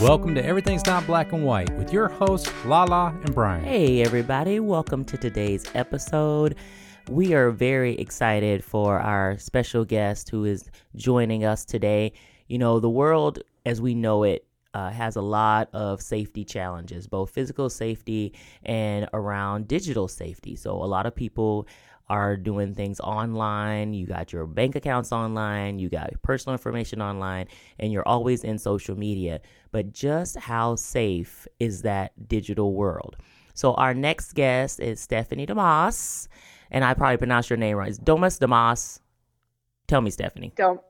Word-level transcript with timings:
Welcome 0.00 0.36
to 0.36 0.44
Everything's 0.44 0.86
Not 0.86 1.04
Black 1.08 1.32
and 1.32 1.44
White 1.44 1.76
with 1.76 1.92
your 1.92 2.06
hosts, 2.06 2.52
Lala 2.64 3.12
and 3.24 3.34
Brian. 3.34 3.64
Hey, 3.64 4.00
everybody, 4.00 4.60
welcome 4.60 5.04
to 5.06 5.16
today's 5.16 5.64
episode. 5.74 6.54
We 7.10 7.34
are 7.34 7.50
very 7.50 7.96
excited 7.96 8.62
for 8.62 9.00
our 9.00 9.36
special 9.38 9.84
guest 9.84 10.30
who 10.30 10.44
is 10.44 10.70
joining 10.94 11.44
us 11.44 11.64
today. 11.64 12.12
You 12.46 12.58
know, 12.58 12.78
the 12.78 12.88
world 12.88 13.40
as 13.66 13.80
we 13.80 13.96
know 13.96 14.22
it 14.22 14.46
uh, 14.72 14.90
has 14.90 15.16
a 15.16 15.20
lot 15.20 15.68
of 15.72 16.00
safety 16.00 16.44
challenges, 16.44 17.08
both 17.08 17.30
physical 17.30 17.68
safety 17.68 18.34
and 18.62 19.08
around 19.12 19.66
digital 19.66 20.06
safety. 20.06 20.54
So, 20.54 20.70
a 20.74 20.86
lot 20.86 21.06
of 21.06 21.14
people 21.16 21.66
are 22.10 22.36
doing 22.36 22.74
things 22.74 23.00
online. 23.00 23.92
You 23.92 24.06
got 24.06 24.32
your 24.32 24.46
bank 24.46 24.76
accounts 24.76 25.12
online, 25.12 25.78
you 25.78 25.88
got 25.88 26.10
personal 26.22 26.54
information 26.54 27.02
online, 27.02 27.46
and 27.78 27.92
you're 27.92 28.06
always 28.06 28.44
in 28.44 28.58
social 28.58 28.96
media. 28.98 29.40
But 29.70 29.92
just 29.92 30.36
how 30.36 30.76
safe 30.76 31.46
is 31.58 31.82
that 31.82 32.28
digital 32.28 32.74
world? 32.74 33.16
So, 33.54 33.74
our 33.74 33.92
next 33.92 34.34
guest 34.34 34.80
is 34.80 35.00
Stephanie 35.00 35.46
Damas, 35.46 36.28
and 36.70 36.84
I 36.84 36.94
probably 36.94 37.16
pronounced 37.16 37.50
your 37.50 37.56
name 37.56 37.76
right. 37.76 37.88
It's 37.88 37.98
Domas 37.98 38.38
Damas. 38.38 39.00
Tell 39.88 40.00
me, 40.00 40.10
Stephanie. 40.10 40.52
Don't 40.54 40.80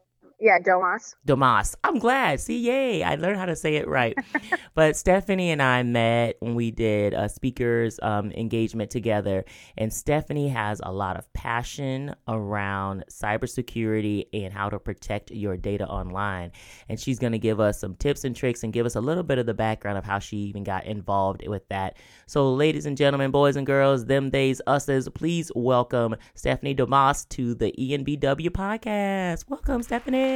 yeah, 0.41 0.59
Domas. 0.59 1.15
Domas. 1.27 1.75
I'm 1.83 1.99
glad. 1.99 2.41
See, 2.41 2.59
yay. 2.59 3.03
I 3.03 3.15
learned 3.15 3.39
how 3.39 3.47
to 3.47 3.57
say 3.57 3.77
it 3.77 3.89
right. 3.89 4.17
but 4.75 4.97
Stephanie 4.97 5.51
and 5.51 5.63
I 5.63 5.83
met 5.83 6.37
when 6.41 6.55
we 6.55 6.71
did 6.71 7.15
a 7.15 7.29
speakers 7.29 7.99
um, 8.03 8.31
engagement 8.33 8.91
together. 8.91 9.45
And 9.79 9.93
Stephanie 9.93 10.49
has 10.49 10.81
a 10.85 10.93
lot 10.93 11.17
of 11.17 11.33
passion 11.33 12.15
around 12.29 13.05
cybersecurity 13.11 14.27
and 14.33 14.53
how 14.53 14.69
to 14.69 14.79
protect 14.79 15.31
your 15.31 15.57
data 15.57 15.87
online. 15.87 16.53
And 16.89 17.01
she's 17.01 17.19
going 17.19 17.33
to 17.33 17.39
give 17.39 17.59
us 17.59 17.81
some 17.81 17.95
tips 17.95 18.25
and 18.25 18.37
tricks 18.37 18.63
and 18.63 18.73
give 18.73 18.87
us 18.87 18.95
a 18.97 19.01
little 19.01 19.25
bit 19.25 19.39
of 19.39 19.47
the 19.47 19.55
background 19.55 19.97
of 19.97 20.05
how 20.05 20.19
she 20.19 20.37
even 20.37 20.65
got 20.65 20.85
involved 20.85 21.47
with 21.49 21.67
that. 21.69 21.97
So, 22.27 22.53
ladies 22.53 22.87
and 22.87 22.97
gentlemen, 22.97 23.31
boys 23.31 23.57
and 23.57 23.67
girls, 23.67 24.05
them 24.05 24.31
days, 24.31 24.61
uses, 24.99 25.09
please 25.15 25.51
welcome 25.55 26.17
Stephanie 26.35 26.75
Domas 26.75 27.29
to 27.31 27.55
the 27.55 27.73
ENBW 27.79 28.51
podcast. 28.51 29.45
Welcome, 29.49 29.83
Stephanie. 29.83 30.28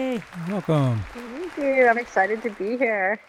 Welcome. 0.48 1.03
Thank 1.15 1.57
you. 1.57 1.89
I'm 1.89 1.98
excited 1.98 2.43
to 2.43 2.51
be 2.51 2.77
here. 2.79 3.21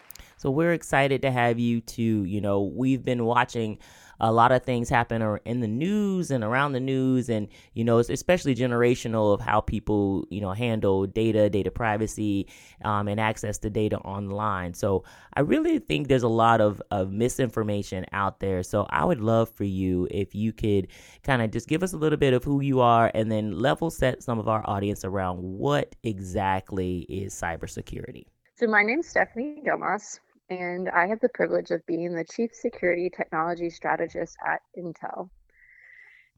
So 0.44 0.50
we're 0.50 0.74
excited 0.74 1.22
to 1.22 1.30
have 1.30 1.58
you 1.58 1.80
too. 1.80 2.24
You 2.24 2.38
know, 2.38 2.64
we've 2.64 3.02
been 3.02 3.24
watching 3.24 3.78
a 4.20 4.30
lot 4.30 4.52
of 4.52 4.62
things 4.62 4.90
happen 4.90 5.38
in 5.46 5.60
the 5.60 5.66
news 5.66 6.30
and 6.30 6.44
around 6.44 6.72
the 6.72 6.80
news 6.80 7.30
and 7.30 7.48
you 7.72 7.82
know 7.82 7.98
it's 7.98 8.10
especially 8.10 8.54
generational 8.54 9.32
of 9.32 9.40
how 9.40 9.62
people 9.62 10.26
you 10.30 10.42
know 10.42 10.52
handle 10.52 11.06
data 11.06 11.48
data 11.48 11.70
privacy 11.70 12.46
um, 12.84 13.08
and 13.08 13.18
access 13.18 13.56
to 13.56 13.70
data 13.70 13.96
online. 14.00 14.74
So 14.74 15.04
i 15.32 15.40
really 15.40 15.78
think 15.78 16.08
there's 16.08 16.22
a 16.22 16.28
lot 16.28 16.60
of, 16.60 16.82
of 16.90 17.10
misinformation 17.10 18.04
out 18.12 18.40
there. 18.40 18.62
So 18.62 18.86
i 18.90 19.02
would 19.02 19.22
love 19.22 19.48
for 19.48 19.64
you 19.64 20.06
if 20.10 20.34
you 20.34 20.52
could 20.52 20.88
kind 21.22 21.40
of 21.40 21.52
just 21.52 21.68
give 21.68 21.82
us 21.82 21.94
a 21.94 21.96
little 21.96 22.18
bit 22.18 22.34
of 22.34 22.44
who 22.44 22.60
you 22.60 22.80
are 22.80 23.10
and 23.14 23.32
then 23.32 23.58
level 23.58 23.90
set 23.90 24.22
some 24.22 24.38
of 24.38 24.46
our 24.46 24.62
audience 24.68 25.06
around 25.06 25.38
what 25.38 25.96
exactly 26.02 26.98
is 27.08 27.32
cybersecurity. 27.32 28.26
So 28.56 28.66
my 28.66 28.82
name's 28.82 29.08
stephanie 29.08 29.62
Domas 29.66 30.20
and 30.48 30.88
I 30.90 31.06
have 31.06 31.20
the 31.20 31.28
privilege 31.28 31.70
of 31.70 31.84
being 31.86 32.14
the 32.14 32.24
Chief 32.24 32.50
Security 32.52 33.10
Technology 33.10 33.70
Strategist 33.70 34.36
at 34.46 34.60
Intel. 34.76 35.30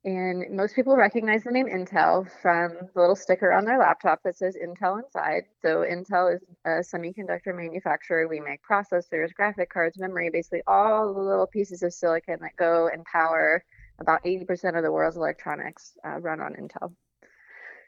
And 0.05 0.57
most 0.57 0.77
people 0.77 0.97
recognize 0.97 1.43
the 1.43 1.51
name 1.51 1.67
Intel 1.67 2.31
from 2.41 2.75
the 2.95 3.01
little 3.01 3.17
sticker 3.17 3.53
on 3.53 3.65
their 3.65 3.79
laptop 3.79 4.21
that 4.23 4.37
says 4.37 4.57
Intel 4.57 5.03
inside. 5.03 5.43
So, 5.63 5.79
Intel 5.79 6.37
is 6.37 6.43
a 6.65 6.97
semiconductor 6.97 7.53
manufacturer. 7.57 8.29
We 8.29 8.39
make 8.39 8.61
processors, 8.63 9.35
graphic 9.35 9.69
cards, 9.69 9.99
memory, 9.99 10.31
basically 10.31 10.63
all 10.69 11.13
the 11.13 11.21
little 11.21 11.49
pieces 11.49 11.83
of 11.83 11.93
silicon 11.93 12.39
that 12.43 12.55
go 12.57 12.89
and 12.93 13.05
power 13.05 13.65
about 13.99 14.23
80% 14.25 14.77
of 14.77 14.85
the 14.85 14.93
world's 14.93 15.17
electronics 15.17 15.95
uh, 16.05 16.21
run 16.21 16.41
on 16.41 16.55
Intel. 16.55 16.93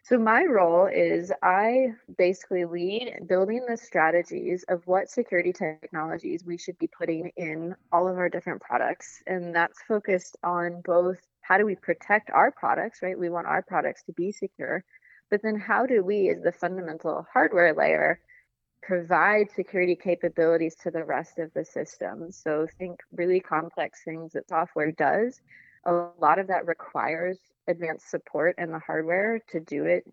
So 0.08 0.16
my 0.16 0.44
role 0.44 0.86
is 0.86 1.30
I 1.42 1.88
basically 2.16 2.64
lead 2.64 3.28
building 3.28 3.66
the 3.68 3.76
strategies 3.76 4.64
of 4.70 4.86
what 4.86 5.10
security 5.10 5.52
technologies 5.52 6.46
we 6.46 6.56
should 6.56 6.78
be 6.78 6.86
putting 6.86 7.30
in 7.36 7.76
all 7.92 8.08
of 8.08 8.16
our 8.16 8.30
different 8.30 8.62
products. 8.62 9.22
And 9.26 9.54
that's 9.54 9.82
focused 9.82 10.38
on 10.42 10.80
both 10.80 11.18
how 11.42 11.58
do 11.58 11.66
we 11.66 11.74
protect 11.74 12.30
our 12.30 12.50
products, 12.50 13.02
right? 13.02 13.18
We 13.18 13.28
want 13.28 13.48
our 13.48 13.60
products 13.60 14.02
to 14.04 14.14
be 14.14 14.32
secure, 14.32 14.82
but 15.30 15.42
then 15.42 15.60
how 15.60 15.84
do 15.84 16.02
we, 16.02 16.30
as 16.30 16.40
the 16.40 16.52
fundamental 16.52 17.26
hardware 17.30 17.74
layer, 17.74 18.18
provide 18.80 19.50
security 19.54 19.94
capabilities 19.94 20.74
to 20.84 20.90
the 20.90 21.04
rest 21.04 21.38
of 21.38 21.52
the 21.52 21.66
system? 21.66 22.32
So 22.32 22.66
think 22.78 23.00
really 23.12 23.40
complex 23.40 24.00
things 24.06 24.32
that 24.32 24.48
software 24.48 24.90
does. 24.90 25.38
A 25.88 26.10
lot 26.20 26.38
of 26.38 26.48
that 26.48 26.66
requires 26.66 27.38
advanced 27.66 28.10
support 28.10 28.56
and 28.58 28.72
the 28.72 28.78
hardware 28.78 29.40
to 29.50 29.60
do 29.60 29.84
it. 29.84 30.04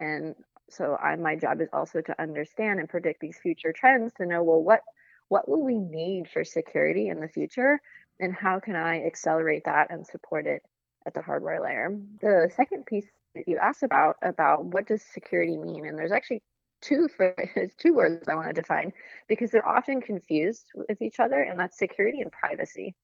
And 0.00 0.34
so 0.70 0.96
I, 0.96 1.16
my 1.16 1.36
job 1.36 1.60
is 1.60 1.68
also 1.72 2.00
to 2.00 2.20
understand 2.20 2.80
and 2.80 2.88
predict 2.88 3.20
these 3.20 3.38
future 3.38 3.72
trends 3.72 4.12
to 4.14 4.26
know, 4.26 4.42
well, 4.42 4.62
what 4.62 4.82
what 5.28 5.48
will 5.48 5.62
we 5.64 5.78
need 5.78 6.28
for 6.28 6.44
security 6.44 7.08
in 7.08 7.20
the 7.20 7.28
future 7.28 7.80
and 8.18 8.34
how 8.34 8.60
can 8.60 8.76
I 8.76 9.04
accelerate 9.04 9.64
that 9.64 9.90
and 9.90 10.06
support 10.06 10.46
it 10.46 10.62
at 11.06 11.14
the 11.14 11.22
hardware 11.22 11.60
layer? 11.62 11.96
The 12.20 12.50
second 12.54 12.86
piece 12.86 13.06
that 13.34 13.48
you 13.48 13.56
asked 13.58 13.82
about 13.82 14.16
about 14.22 14.64
what 14.64 14.86
does 14.86 15.02
security 15.02 15.56
mean? 15.56 15.86
And 15.86 15.98
there's 15.98 16.12
actually 16.12 16.42
two 16.80 17.08
phrases, 17.16 17.72
two 17.78 17.94
words 17.94 18.28
I 18.28 18.34
want 18.34 18.48
to 18.48 18.52
define 18.52 18.92
because 19.28 19.50
they're 19.50 19.66
often 19.66 20.00
confused 20.00 20.66
with 20.74 21.00
each 21.00 21.20
other, 21.20 21.40
and 21.40 21.58
that's 21.58 21.78
security 21.78 22.20
and 22.20 22.32
privacy. 22.32 22.94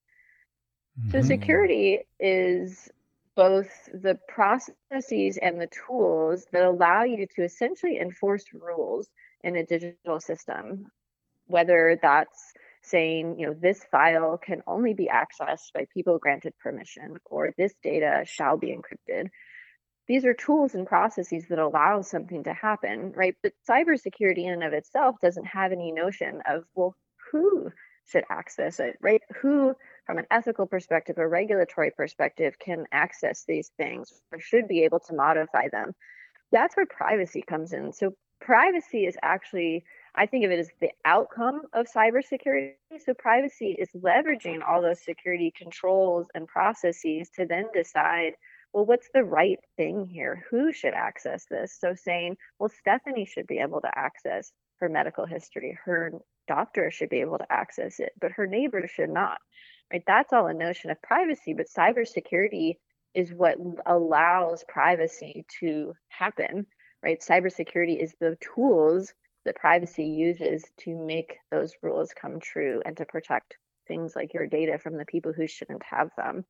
Mm-hmm. 0.99 1.11
So 1.11 1.21
security 1.21 1.99
is 2.19 2.89
both 3.35 3.69
the 3.93 4.17
processes 4.27 5.37
and 5.39 5.61
the 5.61 5.69
tools 5.87 6.45
that 6.51 6.63
allow 6.63 7.03
you 7.03 7.27
to 7.35 7.43
essentially 7.43 7.99
enforce 7.99 8.45
rules 8.51 9.07
in 9.43 9.55
a 9.55 9.65
digital 9.65 10.19
system, 10.19 10.87
whether 11.45 11.99
that's 12.01 12.53
saying, 12.81 13.39
you 13.39 13.45
know, 13.45 13.53
this 13.53 13.83
file 13.91 14.37
can 14.37 14.63
only 14.65 14.93
be 14.93 15.07
accessed 15.07 15.73
by 15.73 15.85
people 15.93 16.17
granted 16.17 16.53
permission, 16.57 17.17
or 17.25 17.53
this 17.57 17.73
data 17.83 18.23
shall 18.25 18.57
be 18.57 18.75
encrypted. 18.75 19.27
These 20.07 20.25
are 20.25 20.33
tools 20.33 20.73
and 20.73 20.87
processes 20.87 21.45
that 21.49 21.59
allow 21.59 22.01
something 22.01 22.45
to 22.45 22.53
happen, 22.53 23.11
right? 23.15 23.35
But 23.43 23.53
cybersecurity 23.69 24.45
in 24.45 24.53
and 24.53 24.63
of 24.63 24.73
itself 24.73 25.17
doesn't 25.21 25.45
have 25.45 25.73
any 25.73 25.91
notion 25.91 26.41
of, 26.47 26.63
well, 26.73 26.95
who 27.31 27.71
should 28.05 28.23
access 28.29 28.79
it, 28.79 28.97
right? 29.01 29.21
Who 29.41 29.75
from 30.07 30.17
an 30.17 30.25
ethical 30.31 30.65
perspective, 30.65 31.17
a 31.17 31.27
regulatory 31.27 31.91
perspective, 31.91 32.57
can 32.57 32.85
access 32.91 33.43
these 33.45 33.69
things 33.77 34.21
or 34.31 34.39
should 34.39 34.67
be 34.67 34.85
able 34.85 35.01
to 35.01 35.13
modify 35.13 35.67
them. 35.67 35.93
That's 36.51 36.75
where 36.77 36.85
privacy 36.85 37.43
comes 37.45 37.73
in. 37.73 37.91
So, 37.91 38.15
privacy 38.39 39.05
is 39.05 39.17
actually, 39.21 39.83
I 40.15 40.25
think 40.25 40.45
of 40.45 40.51
it 40.51 40.59
as 40.59 40.69
the 40.79 40.91
outcome 41.03 41.63
of 41.73 41.87
cybersecurity. 41.93 42.75
So, 43.05 43.13
privacy 43.13 43.75
is 43.77 43.89
leveraging 43.91 44.61
all 44.65 44.81
those 44.81 45.03
security 45.03 45.51
controls 45.55 46.27
and 46.33 46.47
processes 46.47 47.29
to 47.35 47.45
then 47.45 47.65
decide 47.73 48.33
well, 48.73 48.85
what's 48.85 49.09
the 49.13 49.23
right 49.23 49.59
thing 49.77 50.05
here? 50.05 50.45
Who 50.51 50.71
should 50.71 50.93
access 50.93 51.45
this? 51.49 51.77
So, 51.79 51.95
saying, 51.95 52.37
well, 52.59 52.69
Stephanie 52.69 53.25
should 53.25 53.47
be 53.47 53.59
able 53.59 53.81
to 53.81 53.97
access 53.97 54.51
her 54.79 54.89
medical 54.89 55.25
history, 55.25 55.77
her 55.85 56.11
doctor 56.47 56.91
should 56.91 57.09
be 57.09 57.21
able 57.21 57.37
to 57.37 57.51
access 57.51 57.99
it, 57.99 58.11
but 58.21 58.31
her 58.31 58.47
neighbor 58.47 58.87
should 58.87 59.09
not 59.09 59.39
right? 59.91 60.03
That's 60.05 60.33
all 60.33 60.47
a 60.47 60.53
notion 60.53 60.91
of 60.91 61.01
privacy, 61.01 61.53
but 61.53 61.67
cybersecurity 61.67 62.75
is 63.13 63.33
what 63.33 63.57
allows 63.85 64.63
privacy 64.67 65.45
to 65.59 65.93
happen, 66.09 66.65
right? 67.03 67.19
Cybersecurity 67.19 68.01
is 68.01 68.13
the 68.19 68.37
tools 68.55 69.13
that 69.45 69.55
privacy 69.55 70.05
uses 70.05 70.63
to 70.81 70.95
make 70.95 71.37
those 71.51 71.73
rules 71.81 72.13
come 72.13 72.39
true 72.39 72.81
and 72.85 72.97
to 72.97 73.05
protect 73.05 73.55
things 73.87 74.15
like 74.15 74.33
your 74.33 74.45
data 74.45 74.77
from 74.77 74.97
the 74.97 75.05
people 75.05 75.33
who 75.33 75.47
shouldn't 75.47 75.83
have 75.83 76.09
them. 76.17 76.45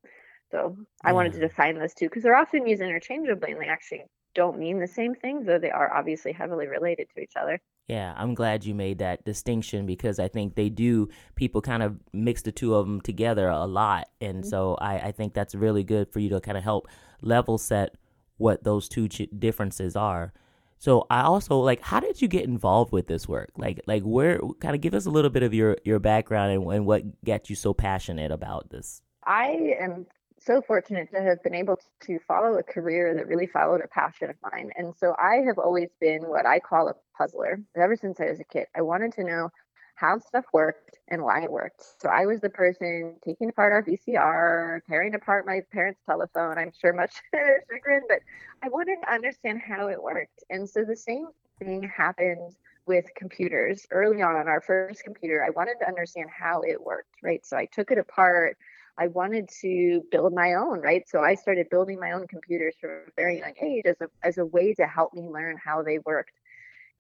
So 0.51 0.75
I 1.04 1.13
wanted 1.13 1.33
to 1.33 1.40
define 1.40 1.78
those 1.78 1.94
two 1.94 2.07
because 2.07 2.24
they're 2.24 2.36
often 2.36 2.68
used 2.68 2.81
interchangeably 2.81 3.51
and 3.51 3.62
they 3.62 3.68
actually 3.68 4.06
don't 4.33 4.60
mean 4.60 4.80
the 4.80 4.88
same 4.88 5.13
thing, 5.13 5.44
though 5.44 5.60
they 5.60 5.72
are 5.72 5.94
obviously 5.94 6.31
heavily 6.31 6.68
related 6.68 7.07
to 7.13 7.22
each 7.22 7.33
other. 7.40 7.60
Yeah, 7.88 8.13
I'm 8.18 8.34
glad 8.34 8.66
you 8.66 8.75
made 8.75 9.00
that 9.00 9.24
distinction 9.24 9.86
because 9.86 10.19
I 10.19 10.28
think 10.28 10.56
they 10.56 10.68
do, 10.68 11.07
people 11.36 11.62
kind 11.62 11.81
of 11.81 11.95
mix 12.12 12.42
the 12.42 12.51
two 12.51 12.75
of 12.75 12.86
them 12.86 13.00
together 13.00 13.48
a 13.48 13.66
lot. 13.66 14.10
And 14.19 14.39
mm-hmm. 14.39 14.50
so 14.50 14.75
I, 14.81 15.00
I 15.00 15.12
think 15.13 15.34
that's 15.34 15.56
really 15.56 15.86
good 15.86 16.12
for 16.12 16.19
you 16.19 16.30
to 16.30 16.42
kind 16.42 16.57
of 16.57 16.66
help 16.66 16.89
level 17.22 17.57
set 17.57 17.95
what 18.36 18.66
those 18.66 18.89
two 18.89 19.07
ch- 19.07 19.30
differences 19.39 19.95
are. 19.95 20.34
So 20.80 21.07
I 21.10 21.22
also 21.22 21.60
like, 21.60 21.81
how 21.81 22.01
did 22.01 22.22
you 22.22 22.28
get 22.28 22.44
involved 22.44 22.92
with 22.92 23.07
this 23.07 23.25
work? 23.25 23.51
Like, 23.57 23.81
like 23.88 24.04
where, 24.04 24.40
kind 24.60 24.75
of 24.75 24.81
give 24.81 24.94
us 24.94 25.06
a 25.06 25.10
little 25.10 25.31
bit 25.31 25.44
of 25.44 25.54
your, 25.54 25.78
your 25.86 26.00
background 26.00 26.51
and, 26.51 26.72
and 26.72 26.86
what 26.86 27.24
got 27.24 27.50
you 27.50 27.56
so 27.56 27.74
passionate 27.74 28.31
about 28.31 28.69
this. 28.69 29.01
I 29.24 29.75
am 29.80 30.06
so 30.47 30.61
fortunate 30.61 31.11
to 31.11 31.21
have 31.21 31.44
been 31.44 31.53
able 31.53 31.77
to 31.99 32.19
follow 32.25 32.57
a 32.57 32.63
career 32.63 33.13
that 33.13 33.27
really 33.27 33.47
followed 33.47 33.81
a 33.83 33.88
passion 33.89 34.29
of 34.29 34.38
mine. 34.41 34.71
And 34.77 34.95
so 34.95 35.13
I 35.19 35.44
have 35.45 35.59
always 35.59 35.89
been 35.99 36.21
what 36.23 36.45
I 36.45 36.59
call 36.59 36.88
a 36.88 36.95
puzzler 37.17 37.59
ever 37.75 37.97
since 37.97 38.19
I 38.21 38.29
was 38.29 38.39
a 38.39 38.45
kid. 38.45 38.65
I 38.73 38.81
wanted 38.81 39.11
to 39.13 39.25
know 39.25 39.49
how 39.95 40.19
stuff 40.19 40.45
worked 40.53 40.99
and 41.09 41.21
why 41.21 41.44
it 41.44 41.51
worked. 41.51 41.83
So 42.01 42.07
I 42.07 42.25
was 42.25 42.39
the 42.39 42.49
person 42.49 43.15
taking 43.25 43.49
apart 43.49 43.73
our 43.73 43.83
VCR, 43.83 44.79
tearing 44.88 45.15
apart 45.15 45.45
my 45.45 45.61
parents' 45.73 45.99
telephone. 46.05 46.57
I'm 46.57 46.71
sure 46.79 46.94
much 46.94 47.15
chagrin, 47.33 48.03
but 48.07 48.19
I 48.63 48.69
wanted 48.69 48.99
to 49.03 49.13
understand 49.13 49.59
how 49.59 49.89
it 49.89 50.01
worked. 50.01 50.45
And 50.49 50.69
so 50.69 50.85
the 50.85 50.95
same 50.95 51.27
thing 51.59 51.83
happened 51.83 52.55
with 52.85 53.05
computers 53.17 53.85
early 53.91 54.21
on 54.21 54.47
our 54.47 54.61
first 54.61 55.03
computer 55.03 55.44
i 55.44 55.49
wanted 55.49 55.75
to 55.77 55.85
understand 55.85 56.29
how 56.29 56.61
it 56.61 56.81
worked 56.81 57.15
right 57.21 57.45
so 57.45 57.57
i 57.57 57.65
took 57.65 57.91
it 57.91 57.97
apart 57.97 58.55
i 58.97 59.07
wanted 59.07 59.49
to 59.61 60.01
build 60.11 60.33
my 60.33 60.53
own 60.53 60.81
right 60.81 61.07
so 61.07 61.21
i 61.21 61.35
started 61.35 61.69
building 61.69 61.99
my 61.99 62.11
own 62.11 62.27
computers 62.27 62.75
from 62.79 62.89
a 62.89 63.11
very 63.15 63.39
young 63.39 63.53
age 63.61 63.85
as 63.85 63.95
a, 64.01 64.07
as 64.23 64.38
a 64.38 64.45
way 64.45 64.73
to 64.73 64.85
help 64.85 65.13
me 65.13 65.21
learn 65.21 65.57
how 65.63 65.81
they 65.81 65.99
worked 65.99 66.31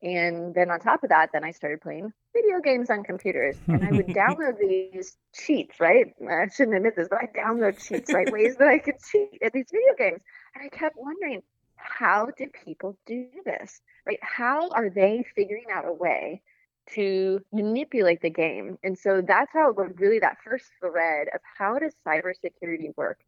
and 0.03 0.53
then 0.53 0.69
on 0.69 0.79
top 0.79 1.03
of 1.03 1.09
that, 1.09 1.31
then 1.33 1.43
I 1.43 1.51
started 1.51 1.81
playing 1.81 2.11
video 2.33 2.59
games 2.59 2.89
on 2.89 3.03
computers 3.03 3.57
and 3.67 3.83
I 3.83 3.91
would 3.91 4.07
download 4.07 4.59
these 4.59 5.17
cheats, 5.33 5.79
right? 5.79 6.13
I 6.29 6.47
shouldn't 6.49 6.77
admit 6.77 6.95
this, 6.95 7.07
but 7.09 7.19
I 7.19 7.27
download 7.35 7.83
cheats, 7.83 8.13
right? 8.13 8.31
Ways 8.31 8.57
that 8.57 8.67
I 8.67 8.77
could 8.77 8.95
cheat 9.11 9.41
at 9.41 9.53
these 9.53 9.65
video 9.71 9.93
games. 9.97 10.21
And 10.53 10.63
I 10.63 10.69
kept 10.69 10.97
wondering, 10.97 11.41
how 11.77 12.27
do 12.37 12.47
people 12.65 12.97
do 13.07 13.27
this, 13.43 13.81
right? 14.05 14.19
How 14.21 14.69
are 14.69 14.89
they 14.89 15.25
figuring 15.35 15.65
out 15.73 15.87
a 15.87 15.93
way 15.93 16.43
to 16.93 17.39
manipulate 17.51 18.21
the 18.21 18.29
game? 18.29 18.77
And 18.83 18.97
so 18.97 19.21
that's 19.21 19.51
how 19.53 19.69
it 19.69 19.75
was 19.75 19.91
really 19.97 20.19
that 20.19 20.37
first 20.43 20.65
thread 20.79 21.27
of 21.33 21.41
how 21.57 21.79
does 21.79 21.93
cybersecurity 22.05 22.95
work? 22.95 23.19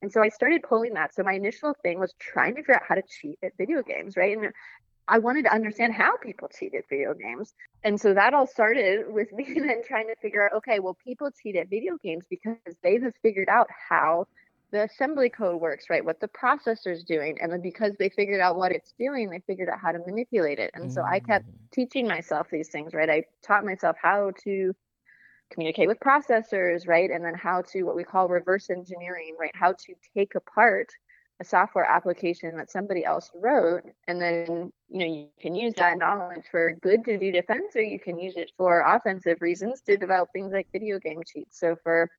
And 0.00 0.12
so 0.12 0.22
I 0.22 0.28
started 0.28 0.62
pulling 0.62 0.94
that. 0.94 1.14
So 1.14 1.22
my 1.22 1.32
initial 1.32 1.74
thing 1.82 1.98
was 1.98 2.14
trying 2.18 2.54
to 2.54 2.60
figure 2.60 2.76
out 2.76 2.82
how 2.88 2.94
to 2.94 3.02
cheat 3.02 3.38
at 3.42 3.52
video 3.58 3.82
games, 3.82 4.16
right? 4.16 4.36
And 4.36 4.52
I 5.08 5.18
wanted 5.18 5.44
to 5.44 5.52
understand 5.52 5.94
how 5.94 6.16
people 6.18 6.48
cheat 6.48 6.74
at 6.74 6.88
video 6.88 7.14
games. 7.14 7.54
And 7.82 8.00
so 8.00 8.14
that 8.14 8.34
all 8.34 8.46
started 8.46 9.12
with 9.12 9.32
me 9.38 9.44
then 9.54 9.82
trying 9.84 10.08
to 10.08 10.16
figure 10.16 10.44
out 10.44 10.56
okay, 10.58 10.78
well, 10.78 10.96
people 11.02 11.30
cheat 11.42 11.56
at 11.56 11.68
video 11.68 11.96
games 12.02 12.24
because 12.28 12.56
they 12.82 13.00
have 13.00 13.14
figured 13.22 13.48
out 13.48 13.68
how 13.88 14.26
the 14.70 14.84
assembly 14.84 15.30
code 15.30 15.60
works, 15.60 15.86
right? 15.88 16.04
What 16.04 16.20
the 16.20 16.28
processor's 16.28 17.02
doing. 17.02 17.38
And 17.40 17.52
then 17.52 17.62
because 17.62 17.94
they 17.98 18.10
figured 18.10 18.40
out 18.40 18.56
what 18.56 18.72
it's 18.72 18.92
doing, 18.98 19.30
they 19.30 19.40
figured 19.46 19.68
out 19.68 19.80
how 19.80 19.92
to 19.92 19.98
manipulate 19.98 20.58
it. 20.58 20.70
And 20.74 20.84
mm-hmm. 20.84 20.92
so 20.92 21.02
I 21.02 21.20
kept 21.20 21.46
mm. 21.46 21.54
teaching 21.72 22.06
myself 22.06 22.48
these 22.50 22.68
things, 22.68 22.92
right? 22.92 23.08
I 23.08 23.24
taught 23.42 23.64
myself 23.64 23.96
how 24.00 24.32
to 24.44 24.74
communicate 25.50 25.88
with 25.88 25.98
processors, 26.00 26.86
right? 26.86 27.10
And 27.10 27.24
then 27.24 27.34
how 27.34 27.62
to 27.72 27.82
what 27.84 27.96
we 27.96 28.04
call 28.04 28.28
reverse 28.28 28.68
engineering, 28.68 29.36
right? 29.40 29.54
How 29.54 29.72
to 29.72 29.94
take 30.14 30.34
apart 30.34 30.90
a 31.40 31.44
software 31.44 31.84
application 31.84 32.56
that 32.56 32.70
somebody 32.70 33.04
else 33.04 33.30
wrote 33.34 33.84
and 34.08 34.20
then 34.20 34.72
you 34.88 34.98
know 34.98 35.06
you 35.06 35.28
can 35.40 35.54
use 35.54 35.72
that 35.74 35.96
knowledge 35.96 36.42
for 36.50 36.72
good 36.82 37.04
to 37.04 37.16
do 37.16 37.30
defense 37.30 37.76
or 37.76 37.82
you 37.82 38.00
can 38.00 38.18
use 38.18 38.36
it 38.36 38.50
for 38.56 38.80
offensive 38.80 39.40
reasons 39.40 39.80
to 39.82 39.96
develop 39.96 40.28
things 40.32 40.52
like 40.52 40.66
video 40.72 40.98
game 40.98 41.20
cheats 41.24 41.60
so 41.60 41.76
for 41.84 42.10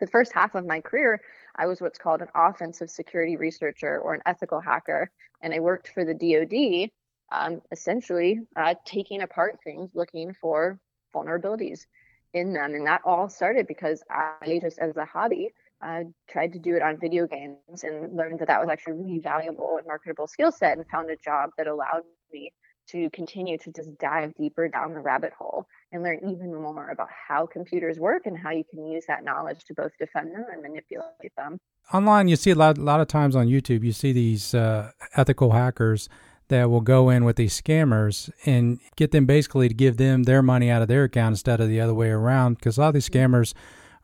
the 0.00 0.06
first 0.06 0.32
half 0.32 0.54
of 0.54 0.64
my 0.64 0.80
career 0.80 1.20
i 1.56 1.66
was 1.66 1.80
what's 1.80 1.98
called 1.98 2.22
an 2.22 2.28
offensive 2.34 2.90
security 2.90 3.36
researcher 3.36 3.98
or 3.98 4.14
an 4.14 4.22
ethical 4.26 4.60
hacker 4.60 5.10
and 5.42 5.52
i 5.52 5.60
worked 5.60 5.88
for 5.88 6.04
the 6.04 6.14
dod 6.14 6.90
um, 7.30 7.60
essentially 7.70 8.40
uh, 8.56 8.74
taking 8.84 9.22
apart 9.22 9.58
things 9.62 9.90
looking 9.94 10.32
for 10.32 10.78
vulnerabilities 11.14 11.86
in 12.34 12.52
them 12.52 12.74
and 12.74 12.86
that 12.86 13.00
all 13.04 13.28
started 13.28 13.66
because 13.66 14.02
i 14.10 14.58
just 14.62 14.78
as 14.78 14.96
a 14.96 15.04
hobby 15.04 15.50
I 15.80 16.06
tried 16.28 16.54
to 16.54 16.58
do 16.58 16.74
it 16.74 16.82
on 16.82 16.98
video 16.98 17.26
games 17.26 17.84
and 17.84 18.16
learned 18.16 18.40
that 18.40 18.48
that 18.48 18.60
was 18.60 18.68
actually 18.68 18.94
a 18.94 18.96
really 18.96 19.20
valuable 19.20 19.76
and 19.78 19.86
marketable 19.86 20.26
skill 20.26 20.50
set 20.50 20.76
and 20.76 20.86
found 20.88 21.10
a 21.10 21.16
job 21.16 21.50
that 21.56 21.68
allowed 21.68 22.02
me 22.32 22.52
to 22.90 23.10
continue 23.10 23.58
to 23.58 23.72
just 23.72 23.96
dive 23.98 24.34
deeper 24.36 24.68
down 24.68 24.94
the 24.94 25.00
rabbit 25.00 25.32
hole 25.38 25.66
and 25.92 26.02
learn 26.02 26.18
even 26.28 26.54
more 26.54 26.90
about 26.90 27.08
how 27.28 27.46
computers 27.46 27.98
work 27.98 28.26
and 28.26 28.36
how 28.36 28.50
you 28.50 28.64
can 28.70 28.86
use 28.86 29.04
that 29.06 29.24
knowledge 29.24 29.64
to 29.64 29.74
both 29.74 29.92
defend 29.98 30.34
them 30.34 30.44
and 30.52 30.62
manipulate 30.62 31.34
them. 31.36 31.58
Online, 31.92 32.28
you 32.28 32.36
see 32.36 32.50
a 32.50 32.54
lot, 32.54 32.78
a 32.78 32.82
lot 32.82 33.00
of 33.00 33.08
times 33.08 33.34
on 33.34 33.46
YouTube, 33.46 33.82
you 33.82 33.92
see 33.92 34.12
these 34.12 34.54
uh, 34.54 34.90
ethical 35.16 35.52
hackers 35.52 36.08
that 36.48 36.70
will 36.70 36.80
go 36.80 37.10
in 37.10 37.24
with 37.24 37.36
these 37.36 37.58
scammers 37.60 38.30
and 38.46 38.80
get 38.96 39.10
them 39.10 39.26
basically 39.26 39.68
to 39.68 39.74
give 39.74 39.96
them 39.96 40.24
their 40.24 40.42
money 40.42 40.70
out 40.70 40.82
of 40.82 40.88
their 40.88 41.04
account 41.04 41.34
instead 41.34 41.60
of 41.60 41.68
the 41.68 41.80
other 41.80 41.94
way 41.94 42.08
around. 42.08 42.54
Because 42.54 42.76
a 42.76 42.80
lot 42.80 42.88
of 42.88 42.94
these 42.94 43.08
mm-hmm. 43.08 43.34
scammers 43.34 43.54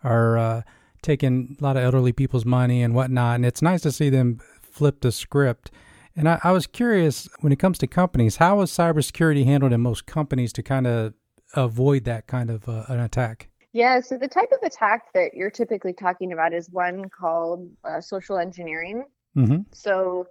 are 0.03 0.39
uh, 0.39 0.63
taking 1.03 1.57
a 1.59 1.63
lot 1.63 1.77
of 1.77 1.83
elderly 1.83 2.13
people's 2.13 2.45
money 2.45 2.83
and 2.83 2.95
whatnot. 2.95 3.37
And 3.37 3.47
it's 3.47 3.63
nice 3.63 3.83
to 3.83 3.93
see 3.93 4.11
them 4.11 4.41
flip 4.63 5.01
the 5.01 5.13
script. 5.13 5.71
And 6.17 6.29
I, 6.29 6.41
I 6.45 6.53
was 6.53 6.67
curious 6.67 7.29
when 7.41 7.53
it 7.53 7.59
comes 7.59 7.79
to 7.79 7.87
companies, 7.87 8.37
how 8.37 8.61
is 8.61 8.71
cybersecurity 8.71 9.45
handled 9.45 9.73
in 9.73 9.81
most 9.81 10.07
companies 10.07 10.53
to 10.55 10.63
kind 10.63 10.87
of 10.87 11.15
avoid 11.55 12.05
that 12.05 12.27
kind 12.27 12.51
of 12.51 12.69
uh, 12.69 12.85
an 12.89 13.01
attack? 13.01 13.49
Yeah, 13.73 14.01
so 14.01 14.17
the 14.17 14.29
type 14.29 14.53
of 14.53 14.63
attack 14.63 15.13
that 15.15 15.35
you're 15.35 15.51
typically 15.51 15.93
talking 15.93 16.33
about 16.33 16.53
is 16.53 16.71
one 16.71 17.09
called 17.09 17.69
uh, 17.85 18.01
social 18.01 18.39
engineering. 18.39 19.05
Mm-hmm. 19.37 19.63
So 19.73 20.29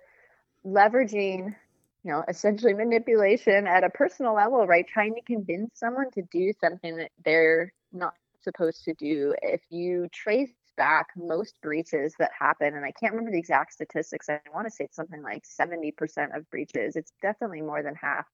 leveraging, 0.65 1.53
you 2.03 2.11
know, 2.11 2.23
essentially 2.29 2.73
manipulation 2.73 3.67
at 3.67 3.83
a 3.83 3.89
personal 3.89 4.33
level, 4.33 4.65
right? 4.65 4.87
Trying 4.87 5.15
to 5.15 5.21
convince 5.21 5.71
someone 5.77 6.09
to 6.11 6.21
do 6.31 6.53
something 6.61 6.95
that 6.95 7.11
they're 7.25 7.73
not 7.91 8.13
supposed 8.41 8.85
to 8.85 8.93
do. 8.93 9.35
If 9.41 9.61
you 9.69 10.07
trace 10.13 10.53
back 10.77 11.07
most 11.15 11.61
breaches 11.61 12.15
that 12.19 12.31
happen, 12.37 12.75
and 12.75 12.85
I 12.85 12.91
can't 12.91 13.13
remember 13.13 13.31
the 13.31 13.39
exact 13.39 13.73
statistics. 13.73 14.29
I 14.29 14.39
want 14.53 14.67
to 14.67 14.71
say 14.71 14.85
it's 14.85 14.95
something 14.95 15.21
like 15.21 15.43
70% 15.45 16.35
of 16.35 16.49
breaches, 16.49 16.95
it's 16.95 17.13
definitely 17.21 17.61
more 17.61 17.83
than 17.83 17.95
half, 17.95 18.25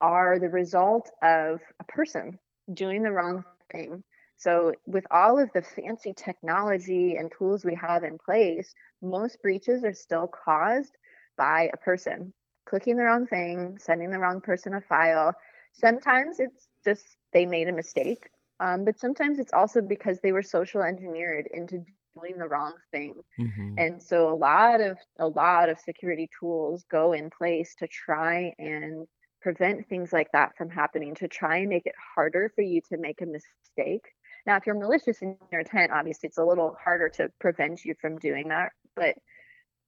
are 0.00 0.38
the 0.38 0.48
result 0.48 1.10
of 1.22 1.60
a 1.78 1.84
person 1.84 2.38
doing 2.72 3.02
the 3.02 3.12
wrong 3.12 3.44
thing. 3.72 4.02
So, 4.36 4.72
with 4.86 5.04
all 5.10 5.38
of 5.38 5.50
the 5.52 5.62
fancy 5.62 6.14
technology 6.14 7.16
and 7.16 7.30
tools 7.30 7.64
we 7.64 7.74
have 7.74 8.04
in 8.04 8.18
place, 8.18 8.74
most 9.02 9.42
breaches 9.42 9.84
are 9.84 9.92
still 9.92 10.28
caused 10.28 10.96
by 11.36 11.70
a 11.72 11.76
person 11.76 12.32
clicking 12.66 12.96
the 12.96 13.02
wrong 13.02 13.26
thing, 13.26 13.76
sending 13.78 14.10
the 14.10 14.18
wrong 14.18 14.40
person 14.40 14.74
a 14.74 14.80
file. 14.80 15.34
Sometimes 15.72 16.40
it's 16.40 16.68
just 16.84 17.04
they 17.32 17.44
made 17.44 17.68
a 17.68 17.72
mistake 17.72 18.30
um, 18.60 18.84
but 18.84 18.98
sometimes 18.98 19.38
it's 19.38 19.52
also 19.52 19.80
because 19.80 20.20
they 20.20 20.32
were 20.32 20.42
social 20.42 20.82
engineered 20.82 21.48
into 21.52 21.84
doing 22.14 22.38
the 22.38 22.48
wrong 22.48 22.74
thing. 22.92 23.14
Mm-hmm. 23.40 23.74
And 23.78 24.02
so 24.02 24.32
a 24.32 24.34
lot 24.34 24.80
of 24.80 24.98
a 25.18 25.26
lot 25.26 25.68
of 25.68 25.78
security 25.80 26.28
tools 26.38 26.84
go 26.90 27.12
in 27.12 27.30
place 27.30 27.74
to 27.78 27.88
try 27.88 28.52
and 28.58 29.06
prevent 29.40 29.88
things 29.88 30.12
like 30.12 30.30
that 30.32 30.56
from 30.56 30.68
happening, 30.68 31.14
to 31.16 31.28
try 31.28 31.58
and 31.58 31.68
make 31.68 31.86
it 31.86 31.94
harder 32.14 32.52
for 32.54 32.62
you 32.62 32.80
to 32.90 32.98
make 32.98 33.22
a 33.22 33.26
mistake. 33.26 34.04
Now, 34.46 34.56
if 34.56 34.66
you're 34.66 34.78
malicious 34.78 35.22
in 35.22 35.36
your 35.50 35.60
intent, 35.60 35.92
obviously 35.92 36.28
it's 36.28 36.38
a 36.38 36.44
little 36.44 36.76
harder 36.82 37.08
to 37.10 37.30
prevent 37.40 37.84
you 37.84 37.94
from 38.00 38.18
doing 38.18 38.48
that. 38.48 38.72
But 38.96 39.16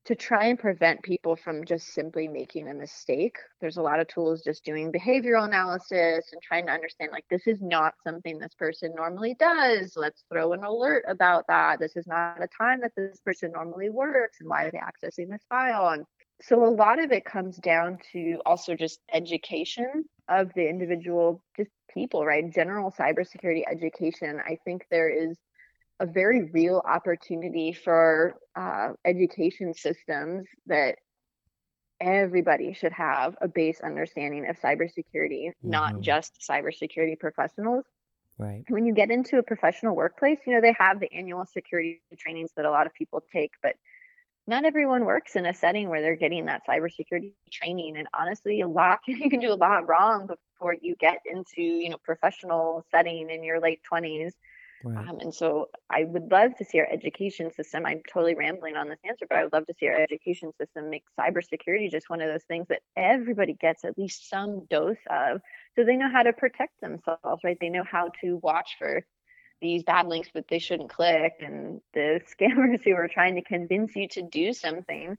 to 0.05 0.17
try 0.17 0.47
and 0.47 0.59
prevent 0.59 1.03
people 1.03 1.37
from 1.37 1.65
just 1.65 1.95
simply 1.95 2.27
making 2.27 2.69
a 2.69 2.75
mistake. 2.75 3.37
There's 3.61 3.77
a 3.77 3.83
lot 3.83 4.01
of 4.01 4.09
tools 4.09 4.43
just 4.43 4.65
doing 4.65 4.91
behavioral 4.91 5.47
analysis 5.47 6.29
and 6.33 6.43
trying 6.43 6.67
to 6.67 6.73
understand 6.73 7.13
like 7.13 7.25
this 7.31 7.47
is 7.47 7.59
not 7.61 7.95
something 8.05 8.39
this 8.39 8.55
person 8.59 8.93
normally 8.97 9.37
does. 9.39 9.93
Let's 9.97 10.25
throw 10.31 10.53
an 10.55 10.65
alert 10.65 11.05
about 11.07 11.45
that. 11.49 11.79
This 11.79 11.97
is 11.97 12.07
not 12.07 12.43
a 12.43 12.49
time 12.49 12.81
that 12.81 12.93
this 12.97 13.21
person 13.25 13.53
normally 13.53 13.91
works 13.91 14.39
and 14.41 14.49
why 14.49 14.65
are 14.65 14.71
they 14.73 14.79
accessing 14.79 15.31
this 15.31 15.45
file? 15.49 15.89
And 15.91 16.05
so 16.41 16.65
a 16.65 16.67
lot 16.67 16.99
of 17.03 17.13
it 17.13 17.25
comes 17.25 17.57
down 17.59 17.99
to 18.13 18.41
also 18.45 18.75
just 18.75 18.99
education 19.13 20.05
of 20.29 20.51
the 20.55 20.69
individual 20.69 21.45
just 21.57 21.71
people, 21.95 22.27
right? 22.27 22.53
General 22.53 22.91
cybersecurity 22.91 23.63
education. 23.71 24.41
I 24.45 24.59
think 24.65 24.87
there 24.91 25.09
is 25.09 25.39
a 26.03 26.07
very 26.07 26.51
real 26.53 26.83
opportunity 26.85 27.73
for 27.73 28.35
uh, 28.57 28.89
education 29.05 29.73
systems 29.73 30.47
that 30.67 30.97
everybody 32.01 32.75
should 32.75 32.93
have 32.93 33.37
a 33.41 33.47
base 33.47 33.81
understanding 33.81 34.49
of 34.49 34.59
cybersecurity, 34.59 35.47
mm-hmm. 35.47 35.71
not 35.71 36.01
just 36.01 36.45
cybersecurity 36.47 37.19
professionals. 37.19 37.85
Right. 38.37 38.65
When 38.69 38.85
you 38.85 38.93
get 38.93 39.13
into 39.13 39.39
a 39.39 39.45
professional 39.45 39.95
workplace, 39.95 40.41
you 40.45 40.55
know, 40.55 40.61
they 40.61 40.75
have 40.77 40.99
the 40.99 41.13
annual 41.13 41.47
security 41.47 42.03
trainings 42.19 42.51
that 42.57 42.65
a 42.65 42.71
lot 42.71 42.87
of 42.89 42.95
people 42.95 43.23
take, 43.33 43.53
but 43.63 43.77
not 44.49 44.65
everyone 44.65 45.05
works 45.05 45.37
in 45.37 45.47
a 45.47 45.55
setting 45.55 45.89
where 45.89 46.03
they're 46.03 46.17
getting 46.17 46.47
that 46.47 46.63
cybersecurity 46.69 47.35
training. 47.53 47.97
And 47.97 48.09
honestly, 48.13 48.61
a 48.63 48.67
lot 48.67 48.99
you 49.07 49.31
can 49.31 49.39
do 49.39 49.53
a 49.53 49.55
lot 49.55 49.89
wrong 49.89 50.27
before 50.27 50.75
you 50.83 50.97
get 50.97 51.19
into, 51.31 51.63
you 51.63 51.91
know, 51.91 51.99
professional 52.03 52.85
setting 52.91 53.31
in 53.31 53.45
your 53.45 53.61
late 53.61 53.83
20s 53.91 54.33
Right. 54.85 55.09
Um, 55.09 55.19
and 55.21 55.35
so 55.35 55.69
I 55.91 56.05
would 56.05 56.31
love 56.31 56.57
to 56.57 56.65
see 56.65 56.81
our 56.81 56.89
education 56.91 57.53
system. 57.53 57.87
I'm 57.87 58.03
totally 58.13 58.35
rambling 58.35 58.77
on 58.77 58.89
this 58.89 58.99
answer, 59.05 59.27
but 59.29 59.39
I 59.39 59.45
would 59.45 59.53
love 59.53 59.67
to 59.67 59.75
see 59.79 59.87
our 59.87 60.01
education 60.01 60.53
system 60.61 60.91
make 60.91 61.05
cybersecurity 61.19 61.91
just 61.91 62.11
one 62.11 62.21
of 62.21 62.29
those 62.29 62.45
things 62.45 62.67
that 62.69 62.83
everybody 62.97 63.55
gets 63.55 63.85
at 63.85 63.97
least 63.97 64.29
some 64.29 64.67
dose 64.71 64.97
of 65.09 65.41
so 65.77 65.85
they 65.85 65.97
know 65.97 66.11
how 66.11 66.23
to 66.23 66.33
protect 66.33 66.81
themselves, 66.81 67.43
right? 67.45 67.57
They 67.61 67.69
know 67.69 67.85
how 67.85 68.11
to 68.23 68.37
watch 68.43 68.77
for 68.79 69.05
these 69.61 69.85
bad 69.85 70.09
links 70.09 70.29
that 70.35 70.49
they 70.49 70.59
shouldn't 70.59 70.91
click 70.91 71.35
and 71.41 71.81
the 71.95 72.21
scammers 72.41 72.83
who 72.85 72.95
are 72.95 73.09
trying 73.09 73.37
to 73.37 73.43
convince 73.43 73.95
you 73.95 74.09
to 74.09 74.23
do 74.23 74.53
something 74.53 75.17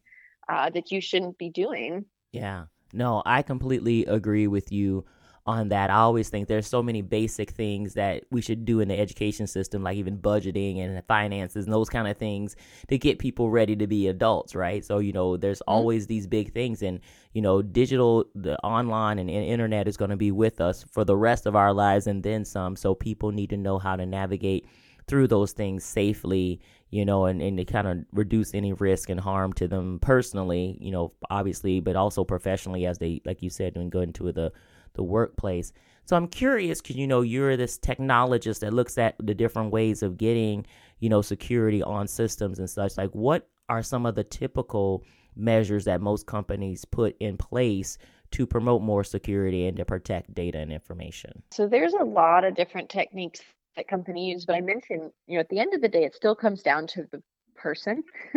uh, 0.49 0.69
that 0.71 0.91
you 0.91 0.99
shouldn't 0.99 1.37
be 1.37 1.49
doing. 1.49 2.05
Yeah. 2.31 2.65
No, 2.91 3.23
I 3.25 3.41
completely 3.41 4.05
agree 4.05 4.47
with 4.47 4.71
you 4.71 5.05
on 5.45 5.69
that. 5.69 5.89
I 5.89 5.95
always 5.95 6.29
think 6.29 6.47
there's 6.47 6.67
so 6.67 6.81
many 6.81 7.01
basic 7.01 7.51
things 7.51 7.95
that 7.95 8.23
we 8.31 8.41
should 8.41 8.63
do 8.63 8.79
in 8.79 8.87
the 8.87 8.97
education 8.97 9.45
system, 9.45 9.83
like 9.83 9.97
even 9.97 10.17
budgeting 10.17 10.79
and 10.79 11.03
finances 11.05 11.65
and 11.65 11.73
those 11.73 11.89
kind 11.89 12.07
of 12.07 12.17
things 12.17 12.55
to 12.87 12.97
get 12.97 13.19
people 13.19 13.49
ready 13.49 13.75
to 13.75 13.85
be 13.85 14.07
adults, 14.07 14.55
right? 14.55 14.85
So, 14.85 14.99
you 14.99 15.11
know, 15.11 15.35
there's 15.35 15.59
mm-hmm. 15.59 15.73
always 15.73 16.07
these 16.07 16.27
big 16.27 16.53
things 16.53 16.81
and, 16.81 17.01
you 17.33 17.41
know, 17.41 17.61
digital, 17.61 18.25
the 18.35 18.57
online 18.63 19.19
and 19.19 19.29
internet 19.29 19.87
is 19.87 19.97
going 19.97 20.11
to 20.11 20.17
be 20.17 20.31
with 20.31 20.61
us 20.61 20.85
for 20.91 21.03
the 21.03 21.17
rest 21.17 21.45
of 21.45 21.55
our 21.55 21.73
lives 21.73 22.07
and 22.07 22.23
then 22.23 22.45
some. 22.45 22.75
So 22.77 22.95
people 22.95 23.31
need 23.31 23.49
to 23.49 23.57
know 23.57 23.79
how 23.79 23.97
to 23.97 24.05
navigate 24.05 24.65
through 25.07 25.27
those 25.27 25.51
things 25.51 25.83
safely, 25.83 26.61
you 26.89 27.03
know, 27.03 27.25
and, 27.25 27.41
and 27.41 27.57
to 27.57 27.65
kind 27.65 27.87
of 27.87 27.97
reduce 28.13 28.53
any 28.53 28.71
risk 28.71 29.09
and 29.09 29.19
harm 29.19 29.51
to 29.53 29.67
them 29.67 29.99
personally, 29.99 30.77
you 30.79 30.91
know, 30.91 31.11
obviously, 31.29 31.81
but 31.81 31.97
also 31.97 32.23
professionally 32.23 32.85
as 32.85 32.97
they, 32.99 33.21
like 33.25 33.41
you 33.41 33.49
said, 33.49 33.75
when 33.75 33.89
go 33.89 33.99
into 33.99 34.31
the 34.31 34.53
the 34.95 35.03
workplace. 35.03 35.73
So 36.05 36.15
I'm 36.15 36.27
curious 36.27 36.81
because 36.81 36.97
you 36.97 37.07
know 37.07 37.21
you're 37.21 37.55
this 37.55 37.77
technologist 37.77 38.59
that 38.59 38.73
looks 38.73 38.97
at 38.97 39.15
the 39.19 39.33
different 39.33 39.71
ways 39.71 40.03
of 40.03 40.17
getting 40.17 40.65
you 40.99 41.09
know 41.09 41.21
security 41.21 41.81
on 41.81 42.07
systems 42.07 42.59
and 42.59 42.69
such. 42.69 42.97
Like, 42.97 43.11
what 43.11 43.47
are 43.69 43.81
some 43.81 44.05
of 44.05 44.15
the 44.15 44.23
typical 44.23 45.03
measures 45.35 45.85
that 45.85 46.01
most 46.01 46.27
companies 46.27 46.85
put 46.85 47.15
in 47.19 47.37
place 47.37 47.97
to 48.31 48.45
promote 48.45 48.81
more 48.81 49.03
security 49.03 49.67
and 49.67 49.77
to 49.77 49.85
protect 49.85 50.33
data 50.33 50.57
and 50.57 50.71
information? 50.71 51.41
So 51.51 51.67
there's 51.67 51.93
a 51.93 52.03
lot 52.03 52.43
of 52.43 52.55
different 52.55 52.89
techniques 52.89 53.39
that 53.75 53.87
companies 53.87 54.33
use, 54.33 54.45
but 54.45 54.55
I 54.55 54.61
mentioned 54.61 55.11
you 55.27 55.35
know 55.35 55.39
at 55.39 55.49
the 55.49 55.59
end 55.59 55.73
of 55.73 55.81
the 55.81 55.89
day, 55.89 56.03
it 56.03 56.15
still 56.15 56.35
comes 56.35 56.61
down 56.61 56.87
to 56.87 57.07
the 57.11 57.23
person. 57.55 58.03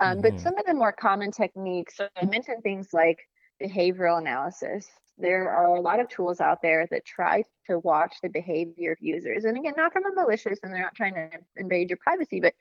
um, 0.00 0.18
mm-hmm. 0.18 0.20
But 0.20 0.38
some 0.38 0.58
of 0.58 0.66
the 0.66 0.74
more 0.74 0.92
common 0.92 1.30
techniques, 1.30 1.96
so 1.96 2.08
I 2.20 2.26
mentioned 2.26 2.62
things 2.62 2.92
like 2.92 3.20
behavioral 3.62 4.18
analysis 4.18 4.86
there 5.18 5.50
are 5.50 5.76
a 5.76 5.80
lot 5.80 6.00
of 6.00 6.08
tools 6.08 6.40
out 6.40 6.60
there 6.62 6.86
that 6.90 7.04
try 7.04 7.44
to 7.66 7.78
watch 7.78 8.16
the 8.22 8.28
behavior 8.28 8.92
of 8.92 8.98
users. 9.00 9.44
And 9.44 9.56
again, 9.56 9.74
not 9.76 9.92
from 9.92 10.06
a 10.06 10.14
malicious 10.14 10.58
and 10.62 10.72
they're 10.72 10.82
not 10.82 10.94
trying 10.94 11.14
to 11.14 11.30
invade 11.56 11.90
your 11.90 11.98
privacy, 12.02 12.40
but 12.40 12.54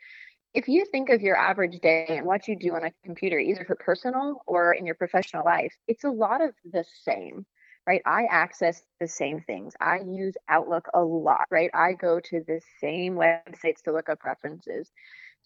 if 0.54 0.68
you 0.68 0.86
think 0.86 1.10
of 1.10 1.22
your 1.22 1.36
average 1.36 1.80
day 1.80 2.06
and 2.10 2.26
what 2.26 2.48
you 2.48 2.56
do 2.56 2.76
on 2.76 2.86
a 2.86 2.92
computer, 3.04 3.40
either 3.40 3.66
for 3.66 3.76
personal 3.76 4.44
or 4.46 4.74
in 4.74 4.86
your 4.86 4.96
professional 4.96 5.44
life, 5.44 5.74
it's 5.88 6.04
a 6.04 6.10
lot 6.10 6.42
of 6.42 6.54
the 6.72 6.86
same, 7.04 7.46
right? 7.88 8.02
I 8.06 8.26
access 8.30 8.84
the 9.00 9.08
same 9.08 9.42
things. 9.42 9.74
I 9.82 10.02
use 10.06 10.36
Outlook 10.48 10.88
a 10.94 11.02
lot, 11.02 11.46
right? 11.50 11.72
I 11.74 11.94
go 11.94 12.20
to 12.20 12.44
the 12.46 12.62
same 12.80 13.16
websites 13.16 13.82
to 13.86 13.92
look 13.92 14.10
up 14.10 14.24
references. 14.24 14.92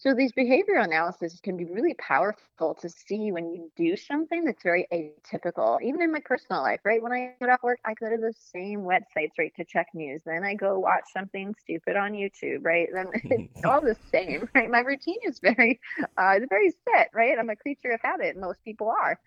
So 0.00 0.14
these 0.14 0.30
behavioral 0.30 0.84
analysis 0.84 1.40
can 1.42 1.56
be 1.56 1.64
really 1.64 1.94
powerful 1.94 2.76
to 2.82 2.88
see 2.88 3.32
when 3.32 3.52
you 3.52 3.68
do 3.76 3.96
something 3.96 4.44
that's 4.44 4.62
very 4.62 4.86
atypical, 4.92 5.82
even 5.82 6.00
in 6.00 6.12
my 6.12 6.20
personal 6.24 6.62
life, 6.62 6.78
right? 6.84 7.02
When 7.02 7.10
I 7.10 7.34
get 7.40 7.48
off 7.48 7.64
work, 7.64 7.80
I 7.84 7.94
go 7.94 8.08
to 8.08 8.16
the 8.16 8.32
same 8.52 8.82
websites, 8.82 9.32
right, 9.36 9.52
to 9.56 9.64
check 9.64 9.88
news. 9.94 10.22
Then 10.24 10.44
I 10.44 10.54
go 10.54 10.78
watch 10.78 11.02
something 11.12 11.52
stupid 11.60 11.96
on 11.96 12.12
YouTube, 12.12 12.58
right? 12.62 12.88
Then 12.92 13.06
it's 13.24 13.52
all 13.64 13.80
the 13.80 13.96
same, 14.12 14.48
right? 14.54 14.70
My 14.70 14.80
routine 14.80 15.18
is 15.24 15.40
very, 15.40 15.80
uh, 16.00 16.34
it's 16.36 16.46
very 16.48 16.70
set, 16.88 17.10
right? 17.12 17.36
I'm 17.36 17.50
a 17.50 17.56
creature 17.56 17.90
of 17.90 18.00
habit. 18.00 18.36
Most 18.36 18.62
people 18.64 18.88
are. 18.88 19.18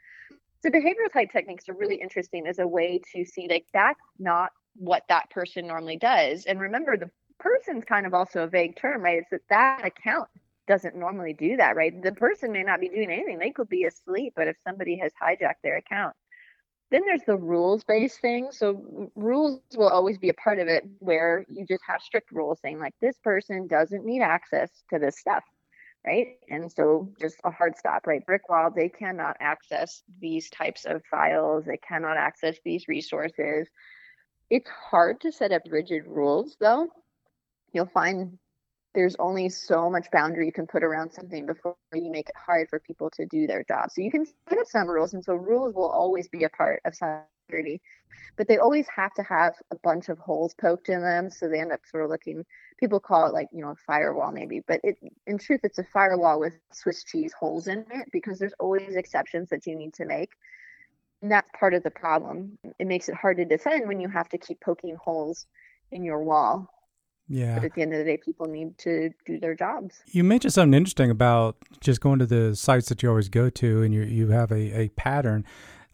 So 0.63 0.69
behavioral 0.69 1.11
type 1.11 1.33
techniques 1.33 1.67
are 1.67 1.73
really 1.73 1.95
interesting 1.95 2.47
as 2.47 2.59
a 2.59 2.67
way 2.67 3.01
to 3.13 3.25
see 3.25 3.49
like 3.49 3.65
that's 3.73 3.99
not 4.19 4.51
what 4.77 5.03
that 5.09 5.29
person 5.31 5.67
normally 5.67 5.97
does. 5.97 6.45
And 6.45 6.61
remember, 6.61 6.95
the 6.95 7.09
person's 7.39 7.83
kind 7.83 8.05
of 8.05 8.13
also 8.13 8.43
a 8.43 8.47
vague 8.47 8.77
term, 8.77 9.01
right? 9.01 9.17
It's 9.17 9.31
that 9.31 9.41
that 9.49 9.85
account 9.85 10.29
doesn't 10.71 10.95
normally 10.95 11.33
do 11.33 11.57
that, 11.57 11.75
right? 11.75 12.01
The 12.01 12.13
person 12.13 12.53
may 12.53 12.63
not 12.63 12.79
be 12.79 12.87
doing 12.87 13.11
anything. 13.11 13.39
They 13.39 13.51
could 13.51 13.67
be 13.67 13.83
asleep, 13.83 14.31
but 14.37 14.47
if 14.47 14.55
somebody 14.65 14.97
has 14.99 15.11
hijacked 15.21 15.61
their 15.63 15.75
account, 15.75 16.15
then 16.91 17.01
there's 17.05 17.25
the 17.27 17.35
rules 17.35 17.83
based 17.83 18.21
thing. 18.21 18.47
So 18.51 19.11
rules 19.13 19.59
will 19.75 19.89
always 19.89 20.17
be 20.17 20.29
a 20.29 20.33
part 20.33 20.59
of 20.59 20.69
it 20.69 20.85
where 20.99 21.45
you 21.49 21.65
just 21.65 21.83
have 21.85 22.01
strict 22.01 22.31
rules 22.31 22.59
saying 22.61 22.79
like 22.79 22.93
this 23.01 23.17
person 23.21 23.67
doesn't 23.67 24.05
need 24.05 24.21
access 24.21 24.69
to 24.93 24.97
this 24.99 25.19
stuff. 25.19 25.43
Right. 26.05 26.37
And 26.49 26.71
so 26.71 27.11
just 27.19 27.35
a 27.43 27.51
hard 27.51 27.77
stop, 27.77 28.07
right? 28.07 28.25
Brick 28.25 28.47
wall, 28.47 28.71
they 28.73 28.87
cannot 28.87 29.35
access 29.41 30.01
these 30.21 30.49
types 30.49 30.85
of 30.85 31.01
files. 31.11 31.65
They 31.65 31.77
cannot 31.85 32.15
access 32.15 32.55
these 32.63 32.87
resources. 32.87 33.67
It's 34.49 34.69
hard 34.69 35.19
to 35.21 35.33
set 35.33 35.51
up 35.51 35.63
rigid 35.69 36.03
rules 36.07 36.55
though. 36.61 36.87
You'll 37.73 37.87
find 37.87 38.39
there's 38.93 39.15
only 39.19 39.49
so 39.49 39.89
much 39.89 40.09
boundary 40.11 40.45
you 40.45 40.51
can 40.51 40.67
put 40.67 40.83
around 40.83 41.11
something 41.11 41.45
before 41.45 41.75
you 41.93 42.11
make 42.11 42.29
it 42.29 42.35
hard 42.35 42.69
for 42.69 42.79
people 42.79 43.09
to 43.11 43.25
do 43.25 43.47
their 43.47 43.63
job. 43.63 43.89
So 43.91 44.01
you 44.01 44.11
can 44.11 44.25
set 44.25 44.57
up 44.57 44.67
some 44.67 44.87
rules, 44.87 45.13
and 45.13 45.23
so 45.23 45.35
rules 45.35 45.73
will 45.73 45.89
always 45.89 46.27
be 46.27 46.43
a 46.43 46.49
part 46.49 46.81
of 46.83 46.93
security, 46.93 47.81
but 48.35 48.47
they 48.47 48.57
always 48.57 48.87
have 48.93 49.13
to 49.13 49.23
have 49.23 49.53
a 49.71 49.75
bunch 49.77 50.09
of 50.09 50.17
holes 50.19 50.53
poked 50.59 50.89
in 50.89 51.01
them, 51.01 51.29
so 51.29 51.47
they 51.47 51.59
end 51.59 51.71
up 51.71 51.81
sort 51.89 52.03
of 52.03 52.09
looking. 52.09 52.45
People 52.79 52.99
call 52.99 53.27
it 53.27 53.33
like 53.33 53.47
you 53.53 53.61
know 53.61 53.71
a 53.71 53.75
firewall 53.75 54.31
maybe, 54.31 54.61
but 54.67 54.81
it 54.83 54.97
in 55.25 55.37
truth 55.37 55.61
it's 55.63 55.79
a 55.79 55.83
firewall 55.83 56.39
with 56.39 56.53
Swiss 56.73 57.03
cheese 57.03 57.33
holes 57.33 57.67
in 57.67 57.85
it 57.91 58.09
because 58.11 58.39
there's 58.39 58.53
always 58.59 58.95
exceptions 58.95 59.49
that 59.49 59.65
you 59.65 59.75
need 59.75 59.93
to 59.95 60.05
make. 60.05 60.31
And 61.21 61.31
that's 61.31 61.49
part 61.57 61.75
of 61.75 61.83
the 61.83 61.91
problem. 61.91 62.57
It 62.79 62.87
makes 62.87 63.07
it 63.07 63.15
hard 63.15 63.37
to 63.37 63.45
defend 63.45 63.87
when 63.87 64.01
you 64.01 64.09
have 64.09 64.27
to 64.29 64.39
keep 64.39 64.59
poking 64.59 64.95
holes 64.95 65.45
in 65.91 66.03
your 66.03 66.23
wall 66.23 66.67
yeah. 67.31 67.55
But 67.55 67.63
at 67.63 67.73
the 67.75 67.81
end 67.81 67.93
of 67.93 67.99
the 67.99 68.05
day, 68.05 68.17
people 68.17 68.45
need 68.45 68.77
to 68.79 69.11
do 69.25 69.39
their 69.39 69.55
jobs. 69.55 70.01
You 70.07 70.23
mentioned 70.23 70.53
something 70.53 70.77
interesting 70.77 71.09
about 71.09 71.55
just 71.79 72.01
going 72.01 72.19
to 72.19 72.25
the 72.25 72.55
sites 72.55 72.89
that 72.89 73.01
you 73.01 73.09
always 73.09 73.29
go 73.29 73.49
to 73.49 73.83
and 73.83 73.93
you, 73.93 74.03
you 74.03 74.27
have 74.29 74.51
a, 74.51 74.81
a 74.81 74.89
pattern. 74.89 75.45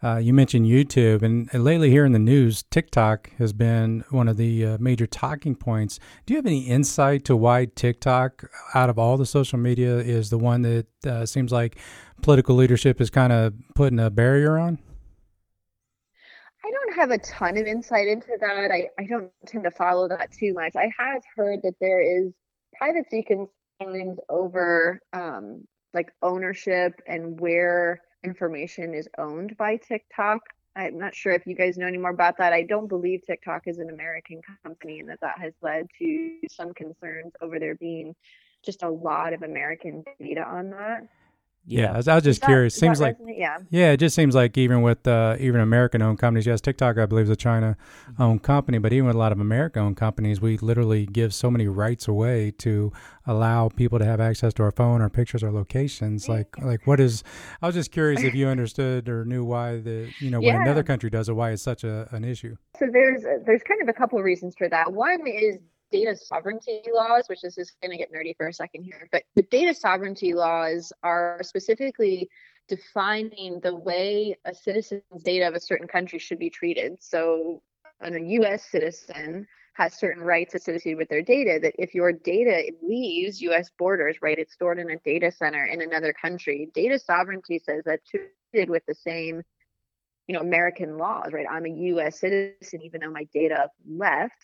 Uh, 0.03 0.17
you 0.17 0.31
mentioned 0.31 0.67
YouTube, 0.67 1.23
and, 1.23 1.49
and, 1.53 1.63
lately 1.63 1.89
here 1.89 2.05
in 2.05 2.11
the 2.11 2.19
news, 2.19 2.61
TikTok 2.69 3.31
has 3.39 3.51
been 3.51 4.03
one 4.11 4.27
of 4.27 4.37
the 4.37 4.63
uh, 4.63 4.77
major 4.79 5.07
talking 5.07 5.55
points. 5.55 5.99
Do 6.27 6.33
you 6.33 6.37
have 6.37 6.45
any 6.45 6.67
insight 6.67 7.25
to 7.25 7.35
why 7.35 7.65
TikTok, 7.65 8.47
out 8.75 8.91
of 8.91 8.99
all 8.99 9.17
the 9.17 9.25
social 9.25 9.57
media, 9.57 9.97
is 9.97 10.29
the 10.29 10.37
one 10.37 10.61
that 10.61 10.85
uh, 11.03 11.25
seems 11.25 11.51
like 11.51 11.79
political 12.21 12.55
leadership 12.55 13.01
is 13.01 13.09
kind 13.09 13.33
of 13.33 13.55
putting 13.73 13.99
a 13.99 14.11
barrier 14.11 14.59
on? 14.59 14.77
Have 16.97 17.11
a 17.11 17.19
ton 17.19 17.57
of 17.57 17.67
insight 17.67 18.07
into 18.07 18.35
that. 18.39 18.71
I, 18.71 18.89
I 18.97 19.05
don't 19.05 19.31
tend 19.45 19.65
to 19.65 19.71
follow 19.71 20.07
that 20.07 20.31
too 20.31 20.55
much. 20.55 20.75
I 20.75 20.89
have 20.97 21.21
heard 21.35 21.59
that 21.61 21.75
there 21.79 22.01
is 22.01 22.33
privacy 22.75 23.21
concerns 23.21 24.17
over 24.29 24.99
um, 25.13 25.67
like 25.93 26.11
ownership 26.23 26.93
and 27.05 27.39
where 27.39 28.01
information 28.23 28.95
is 28.95 29.07
owned 29.19 29.55
by 29.57 29.77
TikTok. 29.77 30.39
I'm 30.75 30.97
not 30.97 31.13
sure 31.13 31.33
if 31.33 31.45
you 31.45 31.53
guys 31.53 31.77
know 31.77 31.85
any 31.85 31.99
more 31.99 32.09
about 32.09 32.39
that. 32.39 32.51
I 32.51 32.63
don't 32.63 32.87
believe 32.87 33.21
TikTok 33.27 33.67
is 33.67 33.77
an 33.77 33.91
American 33.91 34.41
company 34.63 34.99
and 34.99 35.09
that 35.09 35.21
that 35.21 35.37
has 35.37 35.53
led 35.61 35.85
to 35.99 36.39
some 36.49 36.73
concerns 36.73 37.31
over 37.43 37.59
there 37.59 37.75
being 37.75 38.15
just 38.65 38.81
a 38.81 38.89
lot 38.89 39.33
of 39.33 39.43
American 39.43 40.03
data 40.19 40.41
on 40.41 40.71
that. 40.71 41.07
Yeah, 41.69 41.91
I 41.91 41.97
was, 41.97 42.07
I 42.07 42.15
was 42.15 42.23
just 42.23 42.41
curious. 42.41 42.75
seems 42.75 43.01
like 43.01 43.17
yeah, 43.25 43.57
yeah, 43.69 43.91
it 43.91 43.97
just 43.97 44.15
seems 44.15 44.33
like 44.33 44.57
even 44.57 44.81
with 44.81 45.05
uh, 45.05 45.35
even 45.37 45.59
American-owned 45.59 46.17
companies, 46.17 46.45
yes, 46.45 46.61
TikTok 46.61 46.97
I 46.97 47.05
believe 47.05 47.25
is 47.25 47.29
a 47.29 47.35
China-owned 47.35 48.41
company, 48.41 48.77
but 48.77 48.93
even 48.93 49.07
with 49.07 49.17
a 49.17 49.19
lot 49.19 49.33
of 49.33 49.41
American-owned 49.41 49.97
companies, 49.97 50.39
we 50.39 50.57
literally 50.57 51.05
give 51.05 51.33
so 51.33 51.51
many 51.51 51.67
rights 51.67 52.07
away 52.07 52.51
to 52.59 52.93
allow 53.25 53.67
people 53.67 53.99
to 53.99 54.05
have 54.05 54.21
access 54.21 54.53
to 54.53 54.63
our 54.63 54.71
phone, 54.71 55.01
our 55.01 55.09
pictures, 55.09 55.43
our 55.43 55.51
locations. 55.51 56.29
Like, 56.29 56.57
like 56.61 56.87
what 56.87 57.01
is? 57.01 57.25
I 57.61 57.65
was 57.65 57.75
just 57.75 57.91
curious 57.91 58.23
if 58.23 58.33
you 58.33 58.47
understood 58.47 59.09
or 59.09 59.25
knew 59.25 59.43
why 59.43 59.79
the 59.79 60.09
you 60.19 60.31
know 60.31 60.39
when 60.39 60.55
yeah. 60.55 60.61
another 60.61 60.83
country 60.83 61.09
does 61.09 61.27
it, 61.27 61.33
why 61.33 61.51
it's 61.51 61.61
such 61.61 61.83
a, 61.83 62.07
an 62.11 62.23
issue. 62.23 62.55
So 62.79 62.85
there's 62.91 63.23
there's 63.45 63.63
kind 63.63 63.81
of 63.81 63.89
a 63.89 63.93
couple 63.93 64.17
of 64.17 64.23
reasons 64.23 64.55
for 64.57 64.69
that. 64.69 64.93
One 64.93 65.27
is 65.27 65.57
data 65.91 66.15
sovereignty 66.15 66.81
laws, 66.93 67.25
which 67.27 67.43
is 67.43 67.55
just 67.55 67.79
going 67.81 67.91
to 67.91 67.97
get 67.97 68.11
nerdy 68.11 68.35
for 68.35 68.47
a 68.47 68.53
second 68.53 68.83
here, 68.83 69.07
but 69.11 69.23
the 69.35 69.43
data 69.43 69.73
sovereignty 69.73 70.33
laws 70.33 70.91
are 71.03 71.39
specifically 71.43 72.29
defining 72.67 73.59
the 73.61 73.75
way 73.75 74.37
a 74.45 74.53
citizen's 74.53 75.23
data 75.23 75.47
of 75.47 75.55
a 75.55 75.59
certain 75.59 75.87
country 75.87 76.19
should 76.19 76.39
be 76.39 76.49
treated. 76.49 76.97
So, 77.01 77.61
a 78.01 78.19
US 78.19 78.65
citizen 78.65 79.47
has 79.73 79.97
certain 79.97 80.23
rights 80.23 80.55
associated 80.55 80.97
with 80.97 81.09
their 81.09 81.21
data 81.21 81.59
that 81.61 81.73
if 81.77 81.93
your 81.93 82.11
data 82.11 82.71
leaves 82.81 83.41
US 83.41 83.69
borders, 83.77 84.17
right, 84.21 84.37
it's 84.37 84.53
stored 84.53 84.79
in 84.79 84.89
a 84.89 84.97
data 84.97 85.31
center 85.31 85.65
in 85.65 85.81
another 85.81 86.13
country. 86.13 86.69
Data 86.73 86.99
sovereignty 86.99 87.59
says 87.59 87.83
that 87.85 88.01
treated 88.05 88.69
with 88.69 88.83
the 88.87 88.95
same 88.95 89.43
you 90.27 90.33
know 90.33 90.41
American 90.41 90.97
laws, 90.97 91.31
right? 91.31 91.45
I'm 91.49 91.65
a 91.65 91.69
US 91.69 92.19
citizen 92.19 92.81
even 92.81 93.01
though 93.01 93.11
my 93.11 93.27
data 93.33 93.69
left 93.87 94.43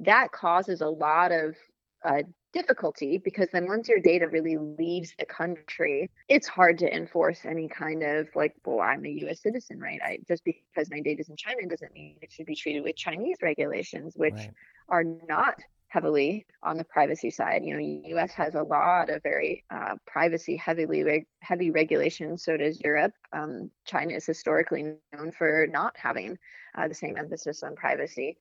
that 0.00 0.32
causes 0.32 0.80
a 0.80 0.88
lot 0.88 1.32
of 1.32 1.56
uh, 2.04 2.22
difficulty 2.52 3.18
because 3.18 3.48
then 3.52 3.66
once 3.66 3.88
your 3.88 4.00
data 4.00 4.28
really 4.28 4.56
leaves 4.56 5.14
the 5.18 5.26
country, 5.26 6.10
it's 6.28 6.46
hard 6.46 6.78
to 6.78 6.94
enforce 6.94 7.40
any 7.44 7.68
kind 7.68 8.02
of 8.02 8.28
like, 8.34 8.54
well, 8.64 8.80
I'm 8.80 9.04
a 9.04 9.08
U.S. 9.08 9.42
citizen, 9.42 9.78
right? 9.80 10.00
I 10.02 10.18
just 10.26 10.44
because 10.44 10.90
my 10.90 11.00
data 11.00 11.20
is 11.20 11.28
in 11.28 11.36
China 11.36 11.66
doesn't 11.68 11.92
mean 11.92 12.16
it 12.22 12.32
should 12.32 12.46
be 12.46 12.54
treated 12.54 12.84
with 12.84 12.96
Chinese 12.96 13.38
regulations, 13.42 14.14
which 14.16 14.34
right. 14.34 14.50
are 14.88 15.04
not 15.28 15.56
heavily 15.88 16.46
on 16.62 16.76
the 16.76 16.84
privacy 16.84 17.30
side. 17.30 17.62
You 17.64 17.74
know, 17.74 18.00
U.S. 18.10 18.32
has 18.32 18.54
a 18.54 18.62
lot 18.62 19.10
of 19.10 19.22
very 19.22 19.64
uh, 19.70 19.94
privacy 20.06 20.56
heavily 20.56 21.02
reg- 21.02 21.26
heavy 21.40 21.70
regulations. 21.70 22.44
So 22.44 22.56
does 22.56 22.80
Europe. 22.80 23.12
Um, 23.32 23.70
China 23.84 24.14
is 24.14 24.26
historically 24.26 24.94
known 25.12 25.32
for 25.32 25.66
not 25.70 25.94
having 25.96 26.38
uh, 26.76 26.88
the 26.88 26.94
same 26.94 27.16
emphasis 27.16 27.62
on 27.62 27.74
privacy. 27.74 28.38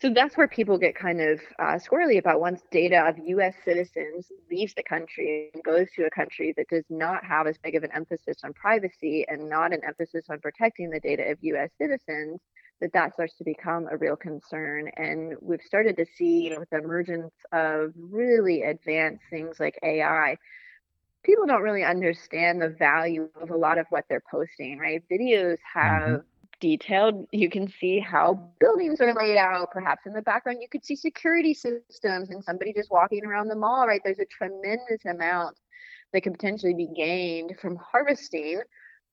So 0.00 0.10
that's 0.10 0.36
where 0.36 0.46
people 0.46 0.78
get 0.78 0.94
kind 0.94 1.20
of 1.20 1.40
uh, 1.58 1.76
squirrely 1.78 2.18
about 2.18 2.40
once 2.40 2.62
data 2.70 3.04
of 3.08 3.18
US 3.18 3.54
citizens 3.64 4.30
leaves 4.48 4.72
the 4.74 4.82
country 4.84 5.50
and 5.52 5.62
goes 5.64 5.88
to 5.96 6.04
a 6.04 6.10
country 6.10 6.54
that 6.56 6.68
does 6.68 6.84
not 6.88 7.24
have 7.24 7.48
as 7.48 7.58
big 7.58 7.74
of 7.74 7.82
an 7.82 7.90
emphasis 7.92 8.36
on 8.44 8.52
privacy 8.52 9.26
and 9.28 9.48
not 9.48 9.72
an 9.72 9.80
emphasis 9.84 10.26
on 10.30 10.38
protecting 10.38 10.90
the 10.90 11.00
data 11.00 11.28
of 11.28 11.38
US 11.40 11.70
citizens, 11.78 12.40
that 12.80 12.92
that 12.92 13.14
starts 13.14 13.36
to 13.38 13.44
become 13.44 13.88
a 13.90 13.96
real 13.96 14.14
concern. 14.14 14.88
And 14.96 15.34
we've 15.40 15.62
started 15.62 15.96
to 15.96 16.06
see, 16.16 16.44
you 16.44 16.50
know, 16.50 16.60
with 16.60 16.70
the 16.70 16.78
emergence 16.78 17.34
of 17.50 17.92
really 17.96 18.62
advanced 18.62 19.24
things 19.30 19.58
like 19.58 19.76
AI, 19.82 20.36
people 21.24 21.44
don't 21.44 21.62
really 21.62 21.82
understand 21.82 22.62
the 22.62 22.68
value 22.68 23.28
of 23.40 23.50
a 23.50 23.56
lot 23.56 23.78
of 23.78 23.86
what 23.90 24.04
they're 24.08 24.22
posting, 24.30 24.78
right? 24.78 25.02
Videos 25.10 25.56
mm-hmm. 25.74 25.80
have 25.80 26.22
detailed. 26.60 27.26
You 27.32 27.50
can 27.50 27.68
see 27.68 27.98
how 28.00 28.50
buildings 28.60 29.00
are 29.00 29.14
laid 29.14 29.36
out. 29.36 29.70
Perhaps 29.70 30.06
in 30.06 30.12
the 30.12 30.22
background, 30.22 30.58
you 30.60 30.68
could 30.68 30.84
see 30.84 30.96
security 30.96 31.54
systems 31.54 32.30
and 32.30 32.42
somebody 32.42 32.72
just 32.72 32.90
walking 32.90 33.24
around 33.24 33.48
the 33.48 33.56
mall, 33.56 33.86
right? 33.86 34.00
There's 34.04 34.18
a 34.18 34.24
tremendous 34.26 35.04
amount 35.04 35.56
that 36.12 36.22
could 36.22 36.32
potentially 36.32 36.74
be 36.74 36.88
gained 36.94 37.58
from 37.60 37.76
harvesting 37.76 38.60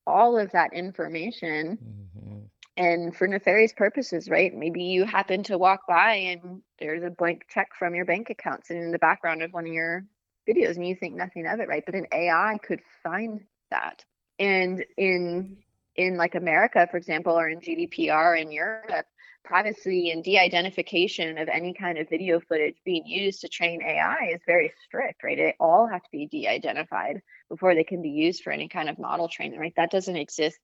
all 0.07 0.37
of 0.37 0.51
that 0.51 0.73
information. 0.73 1.77
Mm-hmm. 1.77 2.39
And 2.77 3.15
for 3.15 3.25
nefarious 3.25 3.71
purposes, 3.71 4.29
right? 4.29 4.53
Maybe 4.53 4.83
you 4.83 5.05
happen 5.05 5.43
to 5.43 5.57
walk 5.57 5.87
by 5.87 6.15
and 6.15 6.61
there's 6.77 7.03
a 7.03 7.09
blank 7.09 7.45
check 7.49 7.69
from 7.79 7.95
your 7.95 8.03
bank 8.03 8.29
account 8.29 8.65
sitting 8.65 8.83
in 8.83 8.91
the 8.91 8.99
background 8.99 9.41
of 9.41 9.53
one 9.53 9.65
of 9.65 9.71
your 9.71 10.05
videos 10.47 10.75
and 10.75 10.85
you 10.85 10.93
think 10.93 11.15
nothing 11.15 11.47
of 11.47 11.61
it, 11.61 11.69
right? 11.69 11.83
But 11.85 11.95
an 11.95 12.07
AI 12.11 12.57
could 12.61 12.81
find 13.01 13.39
that. 13.71 14.03
And 14.39 14.83
in 14.97 15.57
in 15.95 16.17
like 16.17 16.35
America, 16.35 16.87
for 16.89 16.97
example, 16.97 17.37
or 17.37 17.47
in 17.47 17.59
GDPR 17.59 18.41
in 18.41 18.51
Europe, 18.51 19.05
privacy 19.43 20.09
and 20.09 20.23
de-identification 20.23 21.37
of 21.37 21.47
any 21.47 21.73
kind 21.73 21.97
of 21.97 22.09
video 22.09 22.39
footage 22.39 22.75
being 22.83 23.05
used 23.05 23.41
to 23.41 23.47
train 23.47 23.81
AI 23.81 24.31
is 24.33 24.41
very 24.45 24.73
strict, 24.83 25.23
right? 25.23 25.37
They 25.37 25.55
all 25.59 25.87
have 25.87 26.01
to 26.01 26.09
be 26.11 26.25
de-identified 26.25 27.21
before 27.49 27.75
they 27.75 27.83
can 27.83 28.01
be 28.01 28.09
used 28.09 28.43
for 28.43 28.51
any 28.51 28.67
kind 28.67 28.89
of 28.89 28.99
model 28.99 29.29
training, 29.29 29.59
right? 29.59 29.73
That 29.77 29.91
doesn't 29.91 30.15
exist 30.15 30.57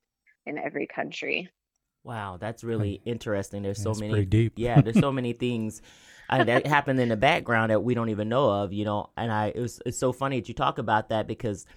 in 0.46 0.58
every 0.58 0.88
country. 0.88 1.50
Wow, 2.04 2.38
that's 2.40 2.64
really 2.64 3.00
interesting. 3.06 3.62
There's 3.62 3.82
so 3.82 3.90
that's 3.90 4.00
many 4.00 4.26
deep. 4.26 4.54
yeah, 4.56 4.82
there's 4.82 5.00
so 5.00 5.12
many 5.12 5.34
things 5.34 5.84
uh, 6.30 6.44
that 6.44 6.66
happened 6.66 7.00
in 7.00 7.10
the 7.10 7.18
background 7.18 7.70
that 7.70 7.84
we 7.84 7.94
don't 7.94 8.10
even 8.10 8.28
know 8.28 8.50
of, 8.50 8.74
you 8.74 8.86
know. 8.86 9.12
And 9.16 9.32
I 9.32 9.52
it 9.54 9.60
was 9.60 9.80
it's 9.86 10.00
so 10.00 10.12
funny 10.12 10.40
that 10.40 10.48
you 10.48 10.56
talk 10.56 10.80
about 10.80 11.10
that 11.10 11.28
because 11.28 11.68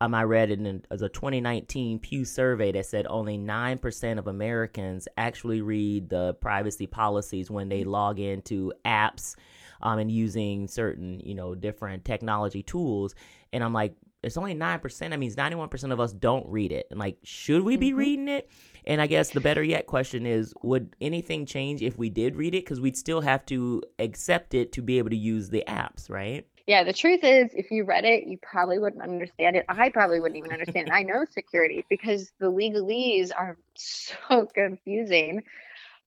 um, 0.00 0.14
I 0.14 0.24
read 0.24 0.50
in 0.50 0.82
as 0.90 1.02
a 1.02 1.08
2019 1.08 1.98
Pew 2.00 2.24
survey 2.24 2.72
that 2.72 2.86
said 2.86 3.06
only 3.08 3.38
9% 3.38 4.18
of 4.18 4.26
Americans 4.26 5.08
actually 5.16 5.60
read 5.60 6.08
the 6.08 6.34
privacy 6.34 6.86
policies 6.86 7.50
when 7.50 7.68
they 7.68 7.84
log 7.84 8.18
into 8.18 8.72
apps 8.84 9.36
um, 9.82 9.98
and 9.98 10.10
using 10.10 10.68
certain, 10.68 11.20
you 11.20 11.34
know, 11.34 11.54
different 11.54 12.04
technology 12.04 12.62
tools. 12.62 13.14
And 13.52 13.62
I'm 13.62 13.72
like, 13.72 13.94
it's 14.24 14.36
only 14.36 14.54
9%. 14.54 14.98
That 14.98 15.18
means 15.18 15.36
91% 15.36 15.92
of 15.92 16.00
us 16.00 16.12
don't 16.12 16.48
read 16.48 16.72
it. 16.72 16.86
And 16.90 16.98
like, 16.98 17.18
should 17.22 17.62
we 17.62 17.76
be 17.76 17.90
mm-hmm. 17.90 17.98
reading 17.98 18.28
it? 18.28 18.50
And 18.86 19.00
I 19.00 19.06
guess 19.06 19.30
the 19.30 19.40
better 19.40 19.62
yet 19.62 19.86
question 19.86 20.26
is 20.26 20.52
would 20.62 20.96
anything 21.00 21.46
change 21.46 21.82
if 21.82 21.96
we 21.96 22.10
did 22.10 22.36
read 22.36 22.54
it? 22.54 22.64
Because 22.64 22.80
we'd 22.80 22.96
still 22.96 23.20
have 23.20 23.46
to 23.46 23.82
accept 23.98 24.54
it 24.54 24.72
to 24.72 24.82
be 24.82 24.98
able 24.98 25.10
to 25.10 25.16
use 25.16 25.50
the 25.50 25.64
apps, 25.68 26.10
right? 26.10 26.46
Yeah, 26.66 26.84
the 26.84 26.94
truth 26.94 27.20
is, 27.24 27.50
if 27.54 27.70
you 27.70 27.84
read 27.84 28.06
it, 28.06 28.26
you 28.26 28.38
probably 28.40 28.78
wouldn't 28.78 29.02
understand 29.02 29.56
it. 29.56 29.66
I 29.68 29.90
probably 29.90 30.20
wouldn't 30.20 30.38
even 30.38 30.52
understand 30.52 30.88
it. 30.88 30.92
I 30.92 31.02
know 31.02 31.26
security 31.30 31.84
because 31.90 32.32
the 32.40 32.50
legalese 32.50 33.30
are 33.36 33.58
so 33.74 34.46
confusing. 34.54 35.42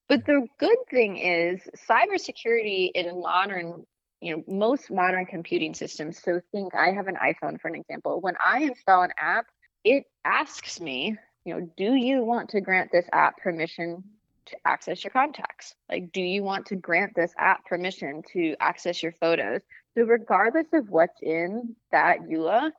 But 0.10 0.26
the 0.26 0.48
good 0.60 0.78
thing 0.89 1.17
is, 1.17 1.62
cybersecurity 1.89 2.91
in 2.96 3.22
modern, 3.22 3.86
you 4.22 4.38
know, 4.38 4.43
most 4.48 4.89
modern 4.89 5.26
computing 5.26 5.76
systems. 5.76 6.22
So 6.22 6.41
think 6.52 6.74
I 6.74 6.91
have 6.91 7.08
an 7.08 7.17
iPhone, 7.17 7.60
for 7.62 7.67
an 7.67 7.76
example. 7.76 8.20
When 8.22 8.36
I 8.43 8.62
install 8.63 9.04
an 9.04 9.12
app, 9.20 9.46
it 9.84 10.06
asks 10.26 10.80
me, 10.80 11.17
you 11.46 11.54
know, 11.54 11.72
do 11.78 11.93
you 11.93 12.24
want 12.24 12.50
to 12.52 12.62
grant 12.62 12.91
this 12.91 13.08
app 13.13 13.38
permission 13.38 14.04
to 14.48 14.58
access 14.66 15.04
your 15.04 15.12
contacts? 15.12 15.76
Like, 15.90 16.12
do 16.12 16.22
you 16.22 16.44
want 16.44 16.68
to 16.68 16.76
grant 16.76 17.14
this 17.16 17.34
app 17.38 17.66
permission 17.66 18.24
to 18.34 18.56
access 18.60 19.02
your 19.02 19.14
photos? 19.14 19.62
So, 19.96 20.04
regardless 20.04 20.68
of 20.74 20.90
what's 20.90 21.20
in 21.22 21.76
that 21.92 22.22
EULA, 22.22 22.72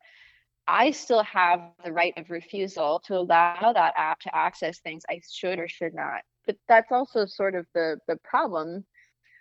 I 0.69 0.91
still 0.91 1.23
have 1.23 1.63
the 1.83 1.93
right 1.93 2.13
of 2.19 2.31
refusal 2.31 3.01
to 3.07 3.17
allow 3.17 3.73
that 3.73 3.95
app 3.97 4.21
to 4.21 4.37
access 4.37 4.79
things 4.79 5.03
I 5.09 5.23
should 5.29 5.59
or 5.59 5.67
should 5.67 5.95
not. 5.95 6.21
But 6.47 6.57
that's 6.69 6.93
also 6.93 7.25
sort 7.27 7.55
of 7.55 7.67
the 7.75 7.99
the 8.07 8.17
problem 8.17 8.85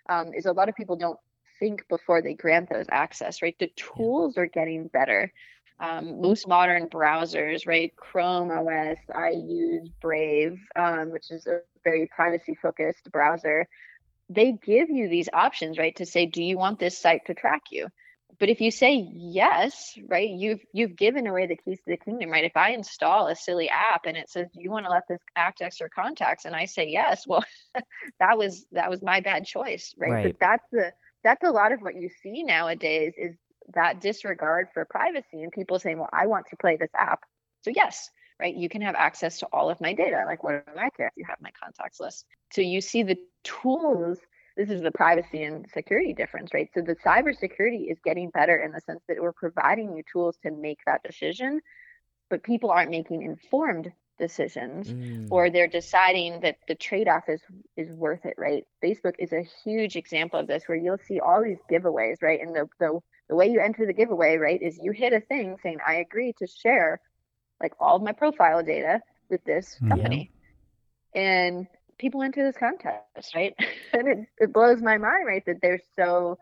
um, 0.10 0.34
is 0.34 0.46
a 0.46 0.54
lot 0.54 0.70
of 0.70 0.76
people 0.76 0.96
don't 0.96 1.20
think 1.60 1.88
before 1.90 2.22
they 2.22 2.34
grant 2.34 2.70
those 2.70 2.86
access. 2.90 3.42
Right, 3.42 3.56
the 3.60 3.72
tools 3.76 4.38
are 4.38 4.48
getting 4.48 4.88
better. 4.88 5.32
Um, 5.80 6.22
most 6.22 6.48
modern 6.48 6.88
browsers, 6.88 7.68
right? 7.68 7.96
Chrome 7.96 8.50
OS, 8.50 8.98
I 9.14 9.30
use 9.30 9.90
Brave, 10.02 10.60
um, 10.76 11.12
which 11.12 11.30
is 11.30 11.46
a 11.46 11.60
very 11.90 12.08
privacy 12.20 12.56
focused 12.62 13.12
browser 13.12 13.68
they 14.30 14.52
give 14.52 14.90
you 14.90 15.08
these 15.08 15.30
options, 15.34 15.78
right? 15.78 15.96
To 15.98 16.06
say, 16.06 16.26
do 16.26 16.44
you 16.44 16.58
want 16.58 16.80
this 16.80 16.98
site 16.98 17.26
to 17.28 17.34
track 17.34 17.64
you? 17.72 17.88
But 18.40 18.50
if 18.50 18.62
you 18.62 18.72
say 18.72 19.08
yes, 19.14 19.98
right, 20.08 20.30
you've 20.30 20.60
you've 20.74 20.96
given 20.96 21.26
away 21.28 21.48
the 21.48 21.56
keys 21.56 21.80
to 21.80 21.92
the 21.92 21.98
kingdom, 21.98 22.30
right? 22.30 22.44
If 22.44 22.56
I 22.56 22.72
install 22.72 23.28
a 23.28 23.36
silly 23.36 23.70
app 23.70 24.02
and 24.06 24.18
it 24.18 24.30
says, 24.30 24.48
"Do 24.54 24.62
you 24.62 24.70
want 24.70 24.86
to 24.86 24.92
let 24.92 25.04
this 25.10 25.22
access 25.36 25.80
your 25.80 25.90
contacts?" 25.90 26.46
and 26.46 26.56
I 26.56 26.66
say 26.66 26.88
yes, 26.90 27.26
well, 27.26 27.44
that 28.20 28.38
was 28.38 28.66
that 28.74 28.90
was 28.90 29.02
my 29.02 29.22
bad 29.22 29.46
choice, 29.46 29.96
right? 29.98 30.12
right? 30.12 30.24
But 30.24 30.40
that's 30.40 30.66
the 30.72 30.92
that's 31.24 31.44
a 31.44 31.52
lot 31.52 31.72
of 31.72 31.82
what 31.82 31.96
you 31.96 32.10
see 32.22 32.44
nowadays 32.44 33.14
is 33.18 33.36
that 33.74 34.02
disregard 34.02 34.68
for 34.74 34.86
privacy 34.86 35.42
and 35.42 35.52
people 35.52 35.80
saying, 35.80 35.98
"Well, 35.98 36.10
I 36.14 36.28
want 36.28 36.48
to 36.50 36.58
play 36.58 36.76
this 36.76 36.92
app." 36.96 37.22
So 37.64 37.72
yes, 37.74 38.12
right? 38.40 38.56
You 38.56 38.70
can 38.70 38.82
have 38.82 38.96
access 38.96 39.40
to 39.40 39.48
all 39.52 39.70
of 39.70 39.82
my 39.82 39.94
data. 39.94 40.24
Like, 40.26 40.44
what 40.44 40.66
do 40.66 40.80
I 40.80 40.90
care 40.90 41.08
if 41.08 41.14
you 41.16 41.26
have 41.28 41.42
my 41.42 41.52
contacts 41.62 42.00
list? 42.00 42.26
So 42.52 42.62
you 42.62 42.82
see 42.82 43.04
the 43.04 43.18
tools. 43.44 44.20
This 44.56 44.70
is 44.70 44.82
the 44.82 44.92
privacy 44.92 45.44
and 45.44 45.68
security 45.72 46.14
difference, 46.14 46.54
right? 46.54 46.70
So 46.74 46.82
the 46.82 46.96
cybersecurity 46.96 47.92
is 47.92 47.98
getting 48.04 48.30
better 48.32 48.58
in 48.58 48.72
the 48.72 48.82
sense 48.82 49.02
that 49.08 49.18
we're 49.20 49.34
providing 49.34 49.96
you 49.96 50.04
tools 50.12 50.38
to 50.44 50.52
make 50.52 50.80
that 50.86 51.04
decision, 51.04 51.62
but 52.30 52.44
people 52.44 52.72
aren't 52.72 52.92
making 52.92 53.22
informed 53.22 53.92
decisions 54.18 54.92
mm. 54.92 55.28
or 55.30 55.50
they're 55.50 55.68
deciding 55.68 56.40
that 56.42 56.58
the 56.68 56.76
trade-off 56.76 57.30
is 57.30 57.42
is 57.76 57.92
worth 57.92 58.26
it 58.26 58.34
right 58.38 58.66
facebook 58.84 59.14
is 59.20 59.32
a 59.32 59.48
huge 59.64 59.96
example 59.96 60.40
of 60.40 60.48
this 60.48 60.64
where 60.66 60.78
you'll 60.78 60.98
see 61.08 61.20
all 61.20 61.44
these 61.44 61.60
giveaways 61.72 62.22
right 62.22 62.42
and 62.42 62.56
the 62.56 62.68
the, 62.80 63.00
the 63.30 63.36
way 63.36 63.48
you 63.48 63.60
enter 63.60 63.86
the 63.86 63.94
giveaway 63.94 64.38
right 64.38 64.62
is 64.62 64.80
you 64.82 64.92
hit 64.92 65.14
a 65.14 65.22
thing 65.22 65.56
saying 65.62 65.78
i 65.86 65.96
agree 65.96 66.34
to 66.38 66.48
share 66.48 67.00
like 67.62 67.74
all 67.80 67.96
of 67.96 68.02
my 68.02 68.12
profile 68.12 68.64
data 68.64 69.02
with 69.30 69.44
this 69.44 69.76
mm-hmm. 69.76 69.90
company. 69.90 70.32
Yeah. 71.14 71.22
And 71.22 71.68
people 71.98 72.22
enter 72.22 72.46
this 72.46 72.58
contest, 72.58 73.36
right? 73.36 73.56
and 73.94 74.08
it, 74.08 74.20
it 74.38 74.54
blows 74.54 74.82
my 74.82 74.98
mind, 74.98 75.26
right, 75.26 75.46
that 75.46 75.62
they're 75.62 75.82
so 75.98 76.38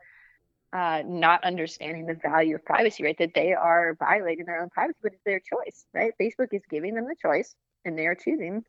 uh, 0.73 1.03
not 1.05 1.43
understanding 1.43 2.05
the 2.05 2.15
value 2.15 2.55
of 2.55 2.65
privacy, 2.65 3.03
right? 3.03 3.17
That 3.17 3.33
they 3.33 3.53
are 3.53 3.95
violating 3.97 4.45
their 4.45 4.61
own 4.61 4.69
privacy, 4.69 4.99
but 5.01 5.13
it's 5.13 5.23
their 5.23 5.39
choice, 5.39 5.85
right? 5.93 6.13
Facebook 6.19 6.49
is 6.51 6.63
giving 6.69 6.95
them 6.95 7.05
the 7.05 7.15
choice, 7.21 7.55
and 7.85 7.97
they 7.97 8.07
are 8.07 8.15
choosing 8.15 8.63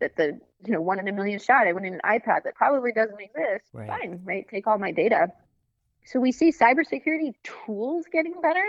that 0.00 0.16
the 0.16 0.40
you 0.64 0.72
know 0.72 0.80
one 0.80 0.98
in 0.98 1.06
a 1.08 1.12
million 1.12 1.38
shot. 1.38 1.66
I 1.66 1.72
want 1.72 1.84
an 1.84 2.00
iPad 2.04 2.44
that 2.44 2.54
probably 2.54 2.92
doesn't 2.92 3.20
exist. 3.20 3.66
Right. 3.72 3.88
Fine, 3.88 4.22
right? 4.24 4.46
Take 4.48 4.66
all 4.66 4.78
my 4.78 4.92
data. 4.92 5.28
So 6.06 6.18
we 6.18 6.32
see 6.32 6.50
cybersecurity 6.50 7.34
tools 7.44 8.06
getting 8.10 8.40
better, 8.40 8.64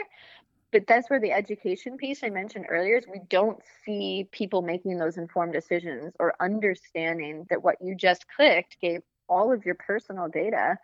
but 0.71 0.87
that's 0.87 1.09
where 1.09 1.19
the 1.19 1.31
education 1.31 1.97
piece 1.97 2.23
I 2.23 2.29
mentioned 2.29 2.65
earlier 2.69 2.97
is 2.97 3.05
we 3.11 3.21
don't 3.29 3.61
see 3.85 4.27
people 4.31 4.61
making 4.61 4.97
those 4.97 5.17
informed 5.17 5.53
decisions 5.53 6.13
or 6.19 6.33
understanding 6.39 7.45
that 7.49 7.63
what 7.63 7.75
you 7.81 7.95
just 7.95 8.25
clicked 8.35 8.77
gave 8.81 9.01
all 9.27 9.51
of 9.51 9.65
your 9.65 9.75
personal 9.75 10.27
data 10.27 10.77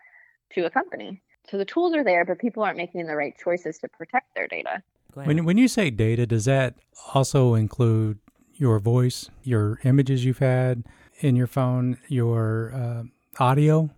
to 0.53 0.65
a 0.65 0.69
company. 0.69 1.21
So 1.49 1.57
the 1.57 1.65
tools 1.65 1.93
are 1.95 2.03
there, 2.03 2.25
but 2.25 2.39
people 2.39 2.63
aren't 2.63 2.77
making 2.77 3.05
the 3.07 3.15
right 3.15 3.33
choices 3.41 3.77
to 3.79 3.87
protect 3.87 4.35
their 4.35 4.47
data. 4.47 4.83
When 5.13 5.45
when 5.45 5.57
you 5.57 5.67
say 5.67 5.89
data, 5.89 6.27
does 6.27 6.45
that 6.45 6.75
also 7.13 7.55
include 7.55 8.19
your 8.53 8.79
voice, 8.79 9.29
your 9.43 9.79
images 9.83 10.25
you've 10.25 10.39
had 10.39 10.83
in 11.19 11.35
your 11.35 11.47
phone, 11.47 11.97
your 12.07 12.73
uh, 12.73 13.03
audio? 13.43 13.89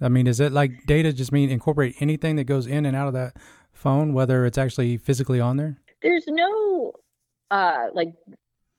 I 0.00 0.08
mean, 0.08 0.26
is 0.26 0.40
it 0.40 0.52
like 0.52 0.86
data 0.86 1.12
just 1.12 1.32
mean 1.32 1.50
incorporate 1.50 1.96
anything 2.00 2.36
that 2.36 2.44
goes 2.44 2.66
in 2.66 2.86
and 2.86 2.96
out 2.96 3.08
of 3.08 3.14
that 3.14 3.36
phone, 3.78 4.12
whether 4.12 4.44
it's 4.44 4.58
actually 4.58 4.98
physically 4.98 5.40
on 5.40 5.56
there? 5.56 5.78
There's 6.02 6.26
no 6.26 6.92
uh 7.50 7.86
like 7.94 8.12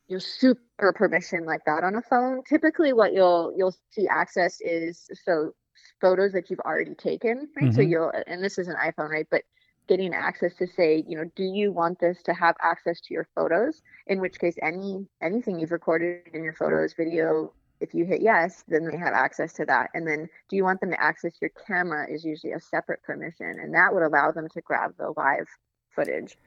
your 0.08 0.20
super 0.20 0.94
permission 0.94 1.46
like 1.46 1.62
that 1.66 1.84
on 1.84 1.96
a 1.96 2.02
phone. 2.02 2.44
Typically 2.44 2.94
what 2.94 3.14
you'll 3.14 3.54
you'll 3.56 3.76
see 3.92 4.08
access 4.08 4.60
is 4.62 5.10
so 5.24 5.54
photos 6.02 6.34
that 6.34 6.50
you've 6.50 6.60
already 6.62 6.96
taken, 6.96 7.48
right? 7.56 7.66
Mm-hmm. 7.66 7.76
So 7.76 7.82
you'll 7.82 8.12
and 8.28 8.44
this 8.44 8.58
is 8.58 8.68
an 8.68 8.76
iPhone, 8.76 9.10
right? 9.10 9.28
But 9.30 9.44
getting 9.88 10.14
access 10.14 10.54
to 10.56 10.68
say, 10.68 11.04
you 11.08 11.18
know, 11.18 11.26
do 11.36 11.44
you 11.44 11.72
want 11.72 12.00
this 12.00 12.22
to 12.24 12.34
have 12.34 12.56
access 12.62 13.02
to 13.02 13.14
your 13.14 13.28
photos? 13.36 13.82
In 14.08 14.20
which 14.22 14.40
case 14.40 14.56
any 14.62 15.08
anything 15.22 15.60
you've 15.60 15.72
recorded 15.72 16.22
in 16.34 16.44
your 16.44 16.54
photos, 16.54 16.94
video, 16.94 17.54
if 17.80 17.94
you 17.94 18.06
hit 18.06 18.22
yes, 18.22 18.64
then 18.68 18.86
they 18.86 18.98
have 18.98 19.14
access 19.14 19.54
to 19.54 19.66
that. 19.66 19.90
And 19.94 20.08
then 20.08 20.28
do 20.50 20.56
you 20.56 20.64
want 20.64 20.82
them 20.82 20.92
to 20.92 21.02
access 21.02 21.34
your 21.42 21.52
camera 21.68 22.08
is 22.12 22.24
usually 22.24 22.54
a 22.54 22.60
separate 22.60 23.02
permission. 23.04 23.58
And 23.60 23.74
that 23.74 23.94
would 23.94 24.04
allow 24.04 24.32
them 24.32 24.48
to 24.50 24.62
grab 24.62 24.94
the 24.98 25.14
live 25.16 25.48
footage 25.96 26.38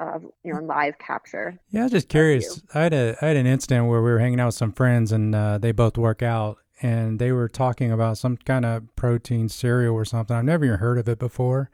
of 0.00 0.24
you 0.42 0.52
know 0.52 0.60
live 0.60 0.98
capture. 0.98 1.58
Yeah, 1.70 1.80
I 1.80 1.82
was 1.84 1.92
just 1.92 2.08
curious. 2.08 2.62
I 2.74 2.80
had 2.80 2.94
a 2.94 3.16
I 3.20 3.26
had 3.26 3.36
an 3.36 3.46
incident 3.46 3.86
where 3.86 4.02
we 4.02 4.10
were 4.10 4.18
hanging 4.18 4.40
out 4.40 4.46
with 4.46 4.54
some 4.54 4.72
friends 4.72 5.12
and 5.12 5.34
uh, 5.34 5.58
they 5.58 5.72
both 5.72 5.98
work 5.98 6.22
out 6.22 6.58
and 6.82 7.18
they 7.18 7.30
were 7.32 7.48
talking 7.48 7.92
about 7.92 8.18
some 8.18 8.38
kind 8.38 8.64
of 8.64 8.96
protein 8.96 9.48
cereal 9.48 9.94
or 9.94 10.04
something. 10.04 10.34
I've 10.34 10.44
never 10.44 10.64
even 10.64 10.78
heard 10.78 10.98
of 10.98 11.08
it 11.08 11.18
before. 11.18 11.70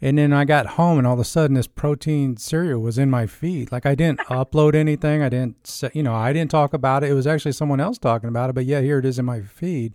And 0.00 0.16
then 0.16 0.32
I 0.32 0.44
got 0.44 0.66
home, 0.66 0.98
and 0.98 1.06
all 1.06 1.14
of 1.14 1.18
a 1.18 1.24
sudden, 1.24 1.54
this 1.54 1.66
protein 1.66 2.36
cereal 2.36 2.80
was 2.80 2.98
in 2.98 3.10
my 3.10 3.26
feed. 3.26 3.72
Like 3.72 3.84
I 3.84 3.94
didn't 3.94 4.20
upload 4.30 4.74
anything. 4.74 5.22
I 5.22 5.28
didn't, 5.28 5.66
say, 5.66 5.90
you 5.92 6.02
know, 6.02 6.14
I 6.14 6.32
didn't 6.32 6.50
talk 6.50 6.72
about 6.72 7.02
it. 7.02 7.10
It 7.10 7.14
was 7.14 7.26
actually 7.26 7.52
someone 7.52 7.80
else 7.80 7.98
talking 7.98 8.28
about 8.28 8.50
it. 8.50 8.52
But 8.54 8.64
yeah, 8.64 8.80
here 8.80 8.98
it 8.98 9.04
is 9.04 9.18
in 9.18 9.24
my 9.24 9.42
feed. 9.42 9.94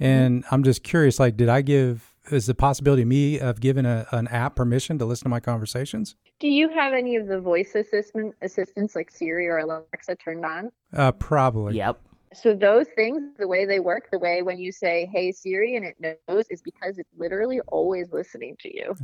And 0.00 0.44
I'm 0.50 0.64
just 0.64 0.82
curious. 0.82 1.20
Like, 1.20 1.36
did 1.36 1.48
I 1.48 1.62
give? 1.62 2.08
Is 2.30 2.46
the 2.46 2.54
possibility 2.54 3.02
of 3.02 3.08
me 3.08 3.40
of 3.40 3.60
giving 3.60 3.84
a, 3.84 4.06
an 4.12 4.28
app 4.28 4.54
permission 4.54 4.96
to 4.98 5.04
listen 5.04 5.24
to 5.24 5.28
my 5.28 5.40
conversations? 5.40 6.14
Do 6.38 6.48
you 6.48 6.68
have 6.68 6.92
any 6.92 7.16
of 7.16 7.26
the 7.26 7.40
voice 7.40 7.74
assistant 7.74 8.34
assistants 8.42 8.94
like 8.94 9.10
Siri 9.10 9.48
or 9.48 9.58
Alexa 9.58 10.16
turned 10.16 10.44
on? 10.44 10.70
Uh, 10.92 11.12
probably. 11.12 11.76
Yep. 11.76 12.00
So 12.32 12.54
those 12.54 12.86
things, 12.96 13.22
the 13.38 13.46
way 13.46 13.66
they 13.66 13.80
work, 13.80 14.10
the 14.10 14.18
way 14.18 14.42
when 14.42 14.58
you 14.58 14.72
say 14.72 15.10
"Hey 15.12 15.32
Siri" 15.32 15.76
and 15.76 15.84
it 15.84 15.96
knows, 16.00 16.46
is 16.48 16.62
because 16.62 16.98
it's 16.98 17.10
literally 17.16 17.60
always 17.68 18.12
listening 18.12 18.56
to 18.60 18.74
you. 18.74 18.94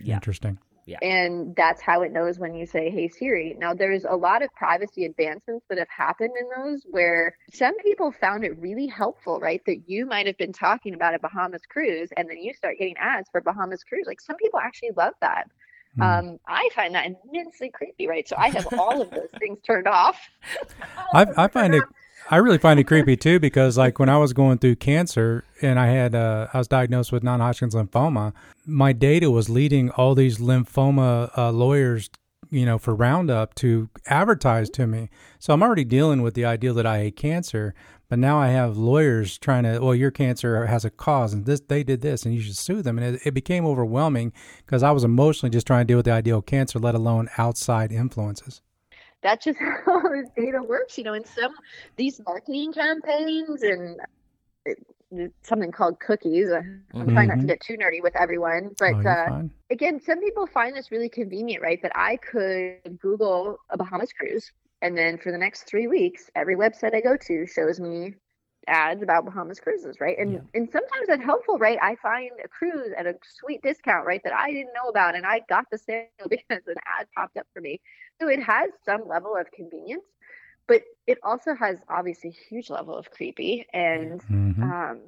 That's 0.00 0.08
yeah. 0.08 0.14
Interesting. 0.16 0.58
Yeah. 0.86 0.98
And 1.02 1.54
that's 1.54 1.80
how 1.80 2.02
it 2.02 2.10
knows 2.10 2.38
when 2.38 2.54
you 2.54 2.66
say, 2.66 2.90
Hey 2.90 3.08
Siri. 3.08 3.54
Now, 3.58 3.74
there's 3.74 4.04
a 4.04 4.16
lot 4.16 4.42
of 4.42 4.52
privacy 4.54 5.04
advancements 5.04 5.64
that 5.68 5.78
have 5.78 5.88
happened 5.88 6.32
in 6.40 6.48
those 6.56 6.82
where 6.90 7.36
some 7.52 7.76
people 7.78 8.10
found 8.10 8.44
it 8.44 8.58
really 8.58 8.86
helpful, 8.86 9.38
right? 9.38 9.60
That 9.66 9.82
you 9.86 10.06
might 10.06 10.26
have 10.26 10.36
been 10.36 10.52
talking 10.52 10.94
about 10.94 11.14
a 11.14 11.20
Bahamas 11.20 11.62
cruise 11.70 12.08
and 12.16 12.28
then 12.28 12.38
you 12.38 12.54
start 12.54 12.76
getting 12.78 12.96
ads 12.96 13.28
for 13.30 13.40
Bahamas 13.40 13.84
cruise. 13.84 14.06
Like 14.06 14.20
some 14.20 14.36
people 14.36 14.58
actually 14.58 14.90
love 14.96 15.14
that. 15.20 15.44
Mm. 15.98 16.02
Um, 16.02 16.40
I 16.46 16.68
find 16.74 16.94
that 16.94 17.06
immensely 17.06 17.70
creepy, 17.70 18.08
right? 18.08 18.26
So 18.26 18.36
I 18.38 18.48
have 18.48 18.66
all 18.78 19.02
of 19.02 19.10
those 19.10 19.30
things 19.38 19.58
turned 19.64 19.86
off. 19.86 20.18
I, 21.12 21.26
I 21.36 21.48
find 21.48 21.74
it 21.74 21.84
I 22.32 22.36
really 22.36 22.58
find 22.58 22.78
it 22.78 22.84
creepy 22.84 23.16
too 23.16 23.40
because 23.40 23.76
like 23.76 23.98
when 23.98 24.08
I 24.08 24.16
was 24.16 24.32
going 24.32 24.58
through 24.58 24.76
cancer 24.76 25.42
and 25.62 25.80
I 25.80 25.88
had 25.88 26.14
uh, 26.14 26.46
I 26.54 26.58
was 26.58 26.68
diagnosed 26.68 27.10
with 27.10 27.24
non-Hodgkin's 27.24 27.74
lymphoma, 27.74 28.32
my 28.64 28.92
data 28.92 29.32
was 29.32 29.50
leading 29.50 29.90
all 29.90 30.14
these 30.14 30.38
lymphoma 30.38 31.36
uh, 31.36 31.50
lawyers, 31.50 32.08
you 32.48 32.64
know, 32.64 32.78
for 32.78 32.94
Roundup 32.94 33.56
to 33.56 33.90
advertise 34.06 34.70
to 34.70 34.86
me. 34.86 35.10
So 35.40 35.52
I'm 35.52 35.60
already 35.60 35.82
dealing 35.82 36.22
with 36.22 36.34
the 36.34 36.44
idea 36.44 36.72
that 36.72 36.86
I 36.86 36.98
had 36.98 37.16
cancer, 37.16 37.74
but 38.08 38.20
now 38.20 38.38
I 38.38 38.50
have 38.50 38.76
lawyers 38.76 39.36
trying 39.36 39.64
to, 39.64 39.80
well, 39.80 39.96
your 39.96 40.12
cancer 40.12 40.66
has 40.66 40.84
a 40.84 40.90
cause, 40.90 41.32
and 41.32 41.46
this 41.46 41.60
they 41.62 41.82
did 41.82 42.00
this, 42.00 42.24
and 42.24 42.32
you 42.32 42.40
should 42.40 42.56
sue 42.56 42.80
them. 42.80 42.96
And 42.96 43.16
it, 43.16 43.22
it 43.24 43.34
became 43.34 43.66
overwhelming 43.66 44.32
because 44.64 44.84
I 44.84 44.92
was 44.92 45.02
emotionally 45.02 45.50
just 45.50 45.66
trying 45.66 45.80
to 45.80 45.90
deal 45.90 45.96
with 45.96 46.06
the 46.06 46.12
idea 46.12 46.36
of 46.36 46.46
cancer, 46.46 46.78
let 46.78 46.94
alone 46.94 47.28
outside 47.38 47.90
influences 47.90 48.62
that's 49.22 49.44
just 49.44 49.58
how 49.86 50.02
data 50.36 50.62
works. 50.62 50.98
You 50.98 51.04
know, 51.04 51.14
in 51.14 51.24
some 51.24 51.52
these 51.96 52.20
marketing 52.24 52.72
campaigns 52.72 53.62
and 53.62 54.00
it, 54.64 54.78
something 55.42 55.72
called 55.72 55.98
cookies. 56.00 56.50
I'm 56.50 56.84
mm-hmm. 56.94 57.12
trying 57.12 57.28
not 57.28 57.34
to 57.34 57.38
mm-hmm. 57.40 57.46
get 57.48 57.60
too 57.60 57.76
nerdy 57.76 58.02
with 58.02 58.14
everyone, 58.16 58.74
but 58.78 58.94
oh, 58.94 59.08
uh, 59.08 59.42
again, 59.70 60.00
some 60.00 60.20
people 60.20 60.46
find 60.46 60.76
this 60.76 60.90
really 60.90 61.08
convenient, 61.08 61.62
right? 61.62 61.80
That 61.82 61.92
I 61.94 62.16
could 62.16 62.98
Google 63.00 63.58
a 63.70 63.76
Bahamas 63.76 64.12
cruise, 64.12 64.52
and 64.82 64.96
then 64.96 65.18
for 65.18 65.32
the 65.32 65.38
next 65.38 65.64
three 65.64 65.88
weeks, 65.88 66.30
every 66.36 66.56
website 66.56 66.94
I 66.94 67.00
go 67.00 67.16
to 67.16 67.46
shows 67.46 67.80
me 67.80 68.14
ads 68.70 69.02
about 69.02 69.24
Bahamas 69.24 69.60
cruises, 69.60 70.00
right? 70.00 70.18
And 70.18 70.32
yeah. 70.32 70.40
and 70.54 70.68
sometimes 70.70 71.08
that's 71.08 71.22
helpful, 71.22 71.58
right? 71.58 71.78
I 71.82 71.96
find 71.96 72.30
a 72.42 72.48
cruise 72.48 72.92
at 72.96 73.06
a 73.06 73.14
sweet 73.38 73.62
discount, 73.62 74.06
right, 74.06 74.22
that 74.24 74.32
I 74.32 74.50
didn't 74.50 74.72
know 74.74 74.88
about, 74.88 75.14
and 75.14 75.26
I 75.26 75.42
got 75.48 75.66
the 75.70 75.78
sale 75.78 76.06
because 76.30 76.62
an 76.66 76.76
ad 76.98 77.06
popped 77.16 77.36
up 77.36 77.46
for 77.52 77.60
me. 77.60 77.80
So 78.20 78.28
it 78.28 78.42
has 78.42 78.70
some 78.84 79.06
level 79.06 79.36
of 79.36 79.50
convenience, 79.52 80.04
but 80.66 80.82
it 81.06 81.18
also 81.22 81.54
has 81.54 81.78
obviously 81.88 82.30
a 82.30 82.54
huge 82.54 82.70
level 82.70 82.96
of 82.96 83.10
creepy 83.10 83.66
and 83.72 84.20
mm-hmm. 84.22 84.62
um, 84.62 85.00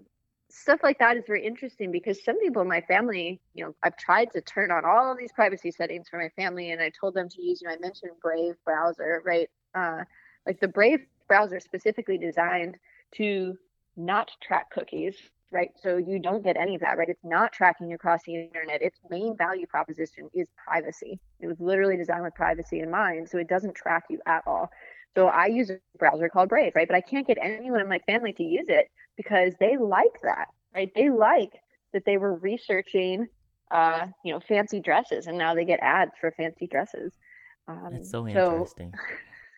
stuff 0.51 0.81
like 0.83 0.99
that 0.99 1.17
is 1.17 1.25
very 1.27 1.45
interesting 1.45 1.91
because 1.91 2.23
some 2.23 2.39
people 2.41 2.63
in 2.63 2.69
my 2.69 2.81
family, 2.83 3.41
you 3.55 3.65
know, 3.65 3.75
I've 3.83 3.97
tried 3.97 4.33
to 4.33 4.41
turn 4.41 4.71
on 4.71 4.85
all 4.85 5.11
of 5.11 5.19
these 5.19 5.33
privacy 5.33 5.71
settings 5.71 6.09
for 6.09 6.19
my 6.19 6.29
family, 6.31 6.73
and 6.73 6.81
I 6.81 6.91
told 6.99 7.15
them 7.15 7.29
to 7.29 7.43
use, 7.43 7.63
you 7.63 7.69
know, 7.69 7.75
I 7.75 7.79
mentioned 7.79 8.13
Brave 8.21 8.55
browser, 8.65 9.23
right? 9.25 9.49
Uh, 9.75 10.05
like 10.47 10.61
the 10.61 10.69
Brave 10.69 11.01
browser 11.29 11.61
specifically 11.61 12.19
designed 12.19 12.77
to 13.17 13.57
not 13.97 14.31
track 14.43 14.71
cookies, 14.71 15.17
right? 15.51 15.71
So 15.81 15.97
you 15.99 16.19
don't 16.19 16.43
get 16.43 16.57
any 16.57 16.75
of 16.75 16.81
that, 16.81 16.97
right? 16.97 17.09
It's 17.09 17.25
not 17.25 17.53
tracking 17.53 17.93
across 17.93 18.23
the 18.25 18.35
internet. 18.35 18.83
Its 18.83 18.99
main 19.11 19.37
value 19.37 19.67
proposition 19.67 20.29
is 20.35 20.49
privacy. 20.67 21.21
It 21.41 21.47
was 21.47 21.61
literally 21.61 21.97
designed 21.97 22.25
with 22.25 22.35
privacy 22.35 22.81
in 22.81 22.91
mind, 22.91 23.29
so 23.29 23.39
it 23.39 23.49
doesn't 23.49 23.75
track 23.75 24.05
you 24.09 24.21
at 24.27 24.43
all. 24.47 24.71
So 25.15 25.27
I 25.27 25.47
use 25.47 25.71
a 25.71 25.79
browser 25.99 26.29
called 26.29 26.49
Brave, 26.49 26.73
right? 26.75 26.89
But 26.89 26.97
I 26.97 27.03
can't 27.03 27.27
get 27.27 27.39
anyone 27.41 27.81
in 27.81 27.89
my 27.89 27.99
family 28.07 28.33
to 28.33 28.43
use 28.43 28.67
it 28.69 28.87
because 29.17 29.53
they 29.61 29.77
like 29.77 30.21
that, 30.23 30.47
right? 30.75 30.91
They 30.95 31.11
like 31.11 31.53
that 31.93 32.05
they 32.07 32.17
were 32.17 32.37
researching, 32.37 33.27
uh, 33.71 34.07
you 34.25 34.33
know, 34.33 34.41
fancy 34.41 34.81
dresses, 34.81 35.27
and 35.27 35.37
now 35.37 35.55
they 35.55 35.67
get 35.67 35.81
ads 35.83 36.13
for 36.19 36.33
fancy 36.33 36.67
dresses. 36.67 37.13
Um, 37.69 37.91
That's 37.93 38.11
so 38.11 38.27
interesting. 38.27 38.93
So, 38.93 39.03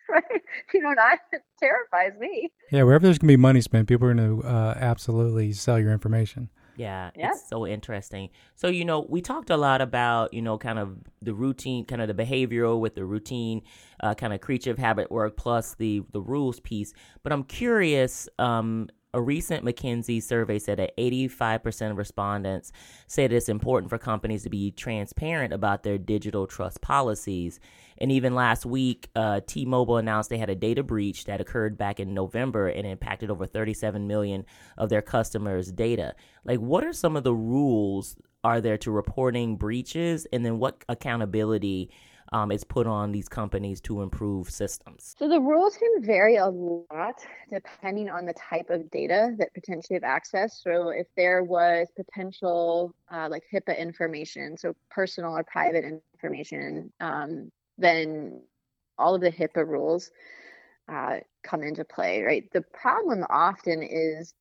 right? 0.09 0.41
You 0.73 0.81
know, 0.81 0.93
that 0.95 1.19
terrifies 1.59 2.19
me. 2.19 2.51
Yeah, 2.71 2.83
wherever 2.83 3.05
there's 3.05 3.17
gonna 3.17 3.31
be 3.33 3.37
money 3.37 3.61
spent, 3.61 3.87
people 3.87 4.07
are 4.07 4.13
gonna 4.13 4.39
uh, 4.39 4.75
absolutely 4.79 5.53
sell 5.53 5.79
your 5.79 5.91
information. 5.91 6.49
Yeah, 6.77 7.11
yeah, 7.15 7.31
it's 7.31 7.47
so 7.47 7.65
interesting. 7.65 8.29
So, 8.55 8.67
you 8.67 8.83
know, 8.83 9.05
we 9.07 9.21
talked 9.21 9.49
a 9.49 9.55
lot 9.57 9.81
about, 9.81 10.33
you 10.33 10.41
know, 10.41 10.57
kind 10.57 10.77
of 10.77 10.97
the 11.21 11.33
routine, 11.33 11.85
kind 11.85 12.01
of 12.01 12.09
the 12.09 12.13
behavioral 12.13 12.81
with 12.81 12.95
the 12.95 13.05
routine, 13.05 13.61
uh, 14.01 14.13
kind 14.13 14.33
of 14.33 14.41
creature 14.41 14.71
of 14.71 14.77
habit 14.77 15.09
work 15.11 15.37
plus 15.37 15.75
the 15.75 16.03
the 16.11 16.21
rules 16.21 16.59
piece. 16.59 16.93
But 17.23 17.31
I'm 17.31 17.43
curious, 17.43 18.27
um, 18.39 18.89
a 19.15 19.21
recent 19.21 19.63
McKinsey 19.63 20.21
survey 20.21 20.59
said 20.59 20.77
that 20.77 20.95
85% 20.97 21.91
of 21.91 21.97
respondents 21.97 22.73
said 23.07 23.31
it's 23.31 23.47
important 23.47 23.89
for 23.89 23.97
companies 23.97 24.43
to 24.43 24.49
be 24.49 24.71
transparent 24.71 25.53
about 25.53 25.83
their 25.83 25.97
digital 25.97 26.45
trust 26.45 26.81
policies. 26.81 27.61
And 27.97 28.11
even 28.11 28.35
last 28.35 28.65
week, 28.65 29.09
uh, 29.15 29.39
T-Mobile 29.47 29.97
announced 29.97 30.29
they 30.29 30.37
had 30.37 30.49
a 30.49 30.55
data 30.55 30.83
breach 30.83 31.23
that 31.25 31.39
occurred 31.39 31.77
back 31.77 32.01
in 32.01 32.13
November 32.13 32.67
and 32.67 32.85
impacted 32.85 33.31
over 33.31 33.45
37 33.45 34.05
million 34.05 34.45
of 34.77 34.89
their 34.89 35.01
customers' 35.01 35.71
data. 35.71 36.13
Like, 36.43 36.59
what 36.59 36.83
are 36.83 36.91
some 36.91 37.15
of 37.15 37.23
the 37.23 37.33
rules 37.33 38.17
are 38.43 38.59
there 38.59 38.77
to 38.79 38.91
reporting 38.91 39.55
breaches, 39.55 40.27
and 40.33 40.45
then 40.45 40.59
what 40.59 40.83
accountability 40.89 41.89
um, 42.31 42.51
is 42.51 42.63
put 42.63 42.87
on 42.87 43.11
these 43.11 43.27
companies 43.27 43.79
to 43.81 44.01
improve 44.01 44.49
systems? 44.49 45.15
So 45.17 45.27
the 45.27 45.39
rules 45.39 45.77
can 45.77 46.03
vary 46.03 46.37
a 46.37 46.47
lot 46.47 47.15
depending 47.51 48.09
on 48.09 48.25
the 48.25 48.33
type 48.33 48.69
of 48.69 48.89
data 48.91 49.35
that 49.37 49.53
potentially 49.53 49.95
have 49.95 50.03
access. 50.03 50.61
So 50.61 50.89
if 50.89 51.07
there 51.15 51.43
was 51.43 51.87
potential 51.95 52.93
uh, 53.11 53.27
like 53.29 53.43
HIPAA 53.53 53.77
information, 53.77 54.57
so 54.57 54.75
personal 54.89 55.37
or 55.37 55.43
private 55.43 55.85
information, 55.85 56.91
um, 56.99 57.51
then 57.77 58.41
all 58.97 59.15
of 59.15 59.21
the 59.21 59.31
HIPAA 59.31 59.67
rules 59.67 60.09
uh, 60.91 61.17
come 61.43 61.63
into 61.63 61.83
play, 61.83 62.21
right? 62.21 62.43
The 62.53 62.61
problem 62.73 63.25
often 63.29 63.83
is 63.83 64.33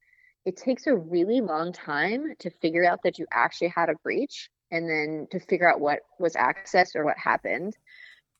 it 0.44 0.56
takes 0.56 0.86
a 0.86 0.94
really 0.94 1.40
long 1.40 1.72
time 1.72 2.34
to 2.38 2.50
figure 2.50 2.84
out 2.84 3.00
that 3.04 3.18
you 3.18 3.26
actually 3.32 3.68
had 3.68 3.88
a 3.88 3.94
breach 4.02 4.50
and 4.70 4.88
then 4.88 5.26
to 5.30 5.40
figure 5.40 5.70
out 5.70 5.80
what 5.80 6.00
was 6.18 6.34
accessed 6.34 6.96
or 6.96 7.04
what 7.04 7.18
happened. 7.18 7.76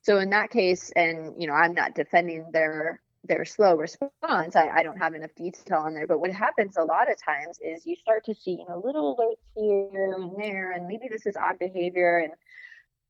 So 0.01 0.19
in 0.19 0.29
that 0.31 0.51
case, 0.51 0.91
and 0.95 1.33
you 1.41 1.47
know, 1.47 1.53
I'm 1.53 1.73
not 1.73 1.95
defending 1.95 2.49
their 2.51 3.01
their 3.27 3.45
slow 3.45 3.75
response. 3.75 4.55
I, 4.55 4.69
I 4.69 4.83
don't 4.83 4.97
have 4.97 5.15
enough 5.15 5.33
detail 5.35 5.79
on 5.79 5.93
there, 5.93 6.07
but 6.07 6.19
what 6.19 6.31
happens 6.31 6.77
a 6.77 6.83
lot 6.83 7.11
of 7.11 7.17
times 7.21 7.57
is 7.59 7.85
you 7.85 7.95
start 7.95 8.23
to 8.25 8.35
see, 8.35 8.51
you 8.51 8.65
know, 8.69 8.81
little 8.85 9.17
alerts 9.17 9.37
here 9.55 10.13
and 10.13 10.31
there, 10.37 10.71
and 10.71 10.87
maybe 10.87 11.07
this 11.09 11.25
is 11.25 11.35
odd 11.35 11.57
behavior. 11.59 12.19
And 12.19 12.33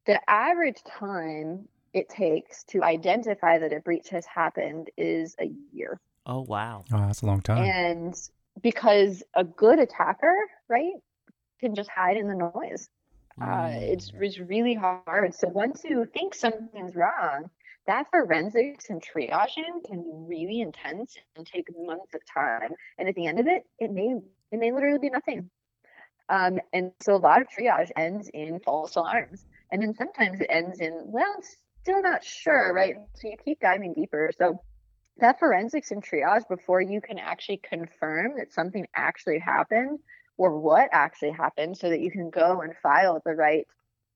the 0.05 0.19
average 0.29 0.81
time 0.87 1.67
it 1.93 2.09
takes 2.09 2.63
to 2.65 2.83
identify 2.83 3.57
that 3.59 3.73
a 3.73 3.79
breach 3.79 4.09
has 4.09 4.25
happened 4.25 4.89
is 4.97 5.35
a 5.39 5.49
year. 5.73 5.99
Oh 6.25 6.41
wow. 6.41 6.83
Oh, 6.91 6.99
that's 6.99 7.21
a 7.21 7.25
long 7.25 7.41
time. 7.41 7.63
And 7.63 8.15
because 8.61 9.23
a 9.33 9.43
good 9.43 9.79
attacker, 9.79 10.33
right, 10.69 10.93
can 11.59 11.75
just 11.75 11.89
hide 11.89 12.17
in 12.17 12.27
the 12.27 12.51
noise. 12.53 12.89
Uh, 13.41 13.69
it's, 13.73 14.11
mm. 14.11 14.21
it's 14.21 14.39
really 14.39 14.73
hard. 14.73 15.33
So 15.35 15.47
once 15.47 15.83
you 15.83 16.05
think 16.13 16.33
something's 16.33 16.95
wrong, 16.95 17.49
that 17.87 18.09
forensics 18.09 18.89
and 18.89 19.03
triaging 19.03 19.83
can 19.85 20.01
be 20.03 20.11
really 20.13 20.61
intense 20.61 21.15
and 21.35 21.45
take 21.45 21.67
months 21.77 22.13
of 22.13 22.21
time. 22.25 22.71
And 22.97 23.07
at 23.07 23.15
the 23.15 23.27
end 23.27 23.39
of 23.39 23.47
it, 23.47 23.63
it 23.79 23.91
may 23.91 24.15
it 24.51 24.59
may 24.59 24.71
literally 24.71 24.99
be 24.99 25.09
nothing. 25.09 25.49
Um, 26.29 26.59
and 26.73 26.91
so 27.01 27.15
a 27.15 27.17
lot 27.17 27.41
of 27.41 27.47
triage 27.47 27.91
ends 27.95 28.29
in 28.33 28.59
false 28.59 28.95
alarms, 28.95 29.45
and 29.71 29.81
then 29.81 29.93
sometimes 29.93 30.41
it 30.41 30.47
ends 30.49 30.79
in 30.79 31.01
well, 31.05 31.35
still 31.81 32.01
not 32.01 32.23
sure, 32.23 32.73
right? 32.73 32.95
So 33.15 33.27
you 33.27 33.37
keep 33.43 33.59
diving 33.59 33.93
deeper. 33.93 34.31
So 34.37 34.61
that 35.17 35.39
forensics 35.39 35.91
and 35.91 36.03
triage 36.03 36.47
before 36.49 36.81
you 36.81 37.01
can 37.01 37.19
actually 37.19 37.57
confirm 37.57 38.37
that 38.37 38.51
something 38.51 38.87
actually 38.95 39.39
happened 39.39 39.99
or 40.37 40.59
what 40.59 40.89
actually 40.91 41.31
happened 41.31 41.77
so 41.77 41.89
that 41.89 42.01
you 42.01 42.11
can 42.11 42.29
go 42.29 42.61
and 42.61 42.73
file 42.81 43.21
the 43.25 43.33
right 43.33 43.65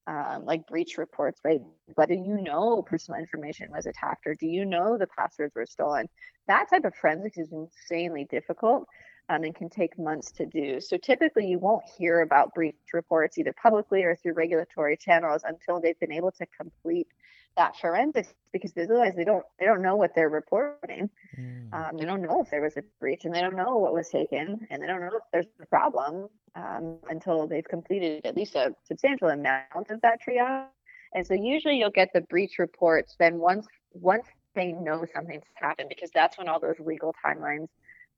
um, 0.08 0.44
like 0.44 0.66
breach 0.66 0.98
reports, 0.98 1.40
right? 1.44 1.62
Whether 1.94 2.16
you 2.16 2.42
know 2.42 2.82
personal 2.82 3.20
information 3.20 3.70
was 3.72 3.86
attacked 3.86 4.26
or 4.26 4.34
do 4.34 4.48
you 4.48 4.66
know 4.66 4.98
the 4.98 5.08
passwords 5.08 5.54
were 5.56 5.68
stolen? 5.68 6.08
That 6.48 6.68
type 6.70 6.86
of 6.86 6.96
forensics 6.96 7.38
is 7.38 7.52
insanely 7.52 8.26
difficult 8.26 8.88
um, 9.30 9.44
and 9.44 9.54
can 9.54 9.70
take 9.70 10.00
months 10.00 10.32
to 10.34 10.48
do. 10.48 10.82
So 10.82 10.98
typically, 10.98 11.46
you 11.46 11.60
won't 11.60 11.84
hear 11.98 12.22
about 12.22 12.56
breach 12.56 12.76
reports 12.92 13.38
either 13.38 13.54
publicly 13.62 14.04
or 14.04 14.16
through 14.16 14.34
regulatory 14.34 14.98
channels 14.98 15.44
until 15.46 15.80
they've 15.80 16.00
been 16.00 16.12
able 16.12 16.32
to 16.32 16.46
complete 16.60 17.08
that 17.58 17.76
forensics 17.78 18.34
because 18.52 18.72
otherwise 18.78 19.14
they 19.16 19.24
don't 19.24 19.44
they 19.60 19.66
don't 19.66 19.82
know 19.82 19.96
what 19.96 20.16
they're 20.16 20.30
reporting. 20.30 21.10
Mm. 21.38 21.74
Um, 21.74 21.98
they 21.98 22.06
don't 22.06 22.22
know 22.22 22.42
if 22.42 22.50
there 22.50 22.62
was 22.62 22.78
a 22.78 22.84
breach 23.00 23.26
and 23.26 23.34
they 23.34 23.42
don't 23.42 23.56
know 23.56 23.78
what 23.78 23.94
was 23.94 24.10
taken 24.10 24.68
and 24.70 24.82
they 24.82 24.88
don't 24.88 25.02
know 25.02 25.08
if 25.08 25.24
there's 25.32 25.46
a 25.62 25.66
problem 25.66 26.30
um, 26.56 26.98
until 27.10 27.48
they've 27.48 27.68
completed 27.68 28.26
at 28.26 28.36
least 28.36 28.56
a 28.56 28.74
substantial 28.84 29.30
amount 29.30 29.90
of 29.90 30.02
that 30.02 30.20
triage. 30.28 30.68
And 31.14 31.26
so 31.26 31.34
usually 31.34 31.78
you'll 31.78 31.90
get 31.92 32.10
the 32.14 32.22
breach 32.22 32.60
reports 32.60 33.16
then 33.20 33.40
once 33.40 33.68
once 33.94 34.26
they 34.56 34.72
know 34.72 35.06
something's 35.14 35.44
happened 35.56 35.90
because 35.90 36.12
that's 36.14 36.38
when 36.38 36.48
all 36.48 36.60
those 36.60 36.80
legal 36.80 37.14
timelines 37.26 37.68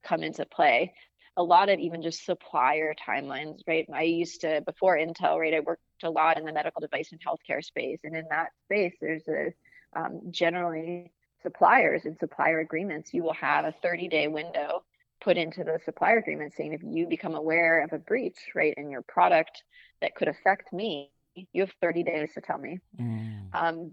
come 0.02 0.22
into 0.22 0.44
play. 0.46 0.92
A 1.36 1.42
lot 1.42 1.68
of 1.68 1.78
even 1.78 2.02
just 2.02 2.24
supplier 2.24 2.94
timelines, 2.94 3.60
right? 3.66 3.86
I 3.92 4.02
used 4.02 4.42
to 4.42 4.62
before 4.66 4.96
Intel, 4.98 5.38
right? 5.38 5.54
I 5.54 5.60
worked 5.60 5.82
a 6.02 6.10
lot 6.10 6.38
in 6.38 6.44
the 6.44 6.52
medical 6.52 6.80
device 6.80 7.10
and 7.12 7.20
healthcare 7.20 7.64
space, 7.64 8.00
and 8.04 8.14
in 8.14 8.26
that 8.30 8.48
space, 8.66 8.94
there's 9.00 9.26
a 9.28 9.52
um, 9.94 10.20
generally 10.30 11.12
suppliers 11.42 12.04
and 12.04 12.16
supplier 12.18 12.60
agreements. 12.60 13.12
You 13.12 13.22
will 13.22 13.34
have 13.34 13.64
a 13.64 13.74
30 13.82 14.08
day 14.08 14.28
window 14.28 14.82
put 15.22 15.36
into 15.36 15.64
the 15.64 15.78
supplier 15.84 16.18
agreement 16.18 16.52
saying 16.56 16.72
if 16.72 16.82
you 16.84 17.06
become 17.06 17.34
aware 17.34 17.84
of 17.84 17.92
a 17.92 17.98
breach, 17.98 18.38
right, 18.54 18.74
in 18.76 18.90
your 18.90 19.02
product 19.02 19.62
that 20.00 20.14
could 20.14 20.28
affect 20.28 20.72
me, 20.72 21.10
you 21.34 21.62
have 21.62 21.72
30 21.80 22.02
days 22.02 22.34
to 22.34 22.40
tell 22.40 22.58
me. 22.58 22.78
Mm. 23.00 23.54
Um, 23.54 23.92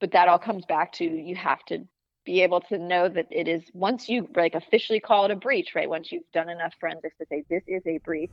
but 0.00 0.12
that 0.12 0.28
all 0.28 0.38
comes 0.38 0.64
back 0.66 0.92
to 0.94 1.04
you 1.04 1.36
have 1.36 1.64
to 1.66 1.86
be 2.24 2.42
able 2.42 2.60
to 2.60 2.78
know 2.78 3.08
that 3.08 3.26
it 3.30 3.48
is 3.48 3.62
once 3.74 4.08
you 4.08 4.28
like 4.34 4.54
officially 4.54 5.00
call 5.00 5.26
it 5.26 5.30
a 5.30 5.36
breach, 5.36 5.74
right? 5.74 5.88
Once 5.88 6.10
you've 6.10 6.30
done 6.32 6.48
enough 6.48 6.72
forensics 6.80 7.16
to 7.18 7.26
say 7.28 7.44
this 7.48 7.62
is 7.66 7.82
a 7.86 7.98
breach, 7.98 8.30